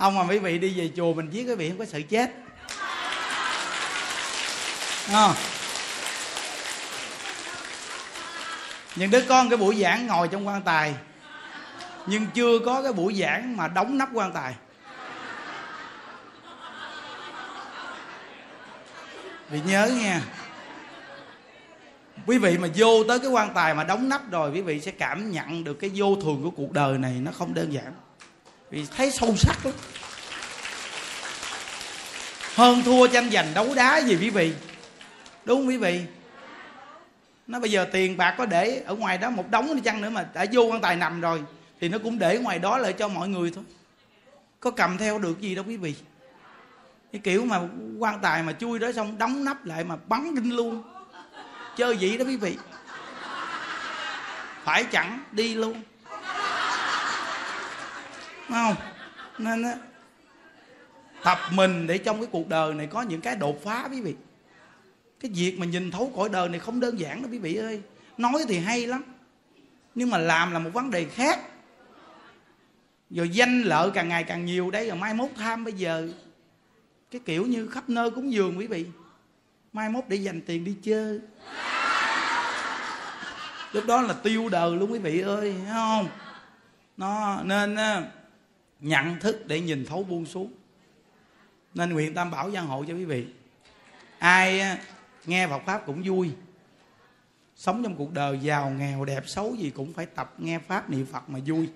[0.00, 2.30] không mà quý vị đi về chùa mình giết quý vị không có sợ chết.
[5.12, 5.34] À.
[8.96, 10.94] những đứa con cái buổi giảng ngồi trong quan tài,
[12.06, 14.54] nhưng chưa có cái buổi giảng mà đóng nắp quan tài.
[19.50, 20.22] Vì nhớ nha.
[22.26, 24.90] Quý vị mà vô tới cái quan tài mà đóng nắp rồi, quý vị sẽ
[24.90, 27.92] cảm nhận được cái vô thường của cuộc đời này nó không đơn giản.
[28.70, 29.74] Vì thấy sâu sắc lắm.
[32.54, 34.52] Hơn thua tranh giành đấu đá gì quý vị?
[35.44, 36.00] Đúng không quý vị.
[37.46, 40.10] Nó bây giờ tiền bạc có để ở ngoài đó một đống đi chăng nữa
[40.10, 41.42] mà đã vô quan tài nằm rồi,
[41.80, 43.64] thì nó cũng để ngoài đó lại cho mọi người thôi.
[44.60, 45.94] Có cầm theo được gì đâu quý vị
[47.12, 47.60] cái kiểu mà
[47.98, 50.82] quan tài mà chui đó xong đóng nắp lại mà bắn đinh luôn.
[51.76, 52.56] Chơi vậy đó quý vị.
[54.64, 55.82] Phải chẳng đi luôn.
[58.48, 58.74] Đúng không?
[59.38, 59.74] Nên á,
[61.24, 64.14] tập mình để trong cái cuộc đời này có những cái đột phá quý vị.
[65.20, 67.82] Cái việc mà nhìn thấu cõi đời này không đơn giản đó quý vị ơi.
[68.18, 69.02] Nói thì hay lắm,
[69.94, 71.40] nhưng mà làm là một vấn đề khác.
[73.10, 76.08] Rồi danh lợi càng ngày càng nhiều đây, rồi mai mốt tham bây giờ
[77.10, 78.86] cái kiểu như khắp nơi cúng dường quý vị.
[79.72, 81.20] Mai mốt để dành tiền đi chơi.
[83.72, 86.08] Lúc đó là tiêu đời luôn quý vị ơi, thấy không?
[86.96, 87.76] Nó, nên
[88.80, 90.52] nhận thức để nhìn thấu buông xuống.
[91.74, 93.26] Nên nguyện tam bảo gian hộ cho quý vị.
[94.18, 94.62] Ai
[95.26, 96.30] nghe Phật pháp cũng vui.
[97.56, 101.06] Sống trong cuộc đời giàu, nghèo, đẹp, xấu gì cũng phải tập nghe pháp, niệm
[101.12, 101.68] Phật mà vui.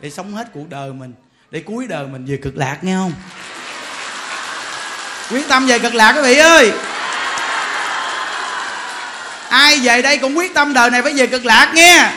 [0.00, 1.12] Để sống hết cuộc đời mình,
[1.50, 3.12] để cuối đời mình về cực lạc, nghe không?
[5.30, 6.72] Quyết tâm về cực lạc quý vị ơi.
[9.48, 12.10] Ai về đây cũng quyết tâm đời này phải về cực lạc nghe.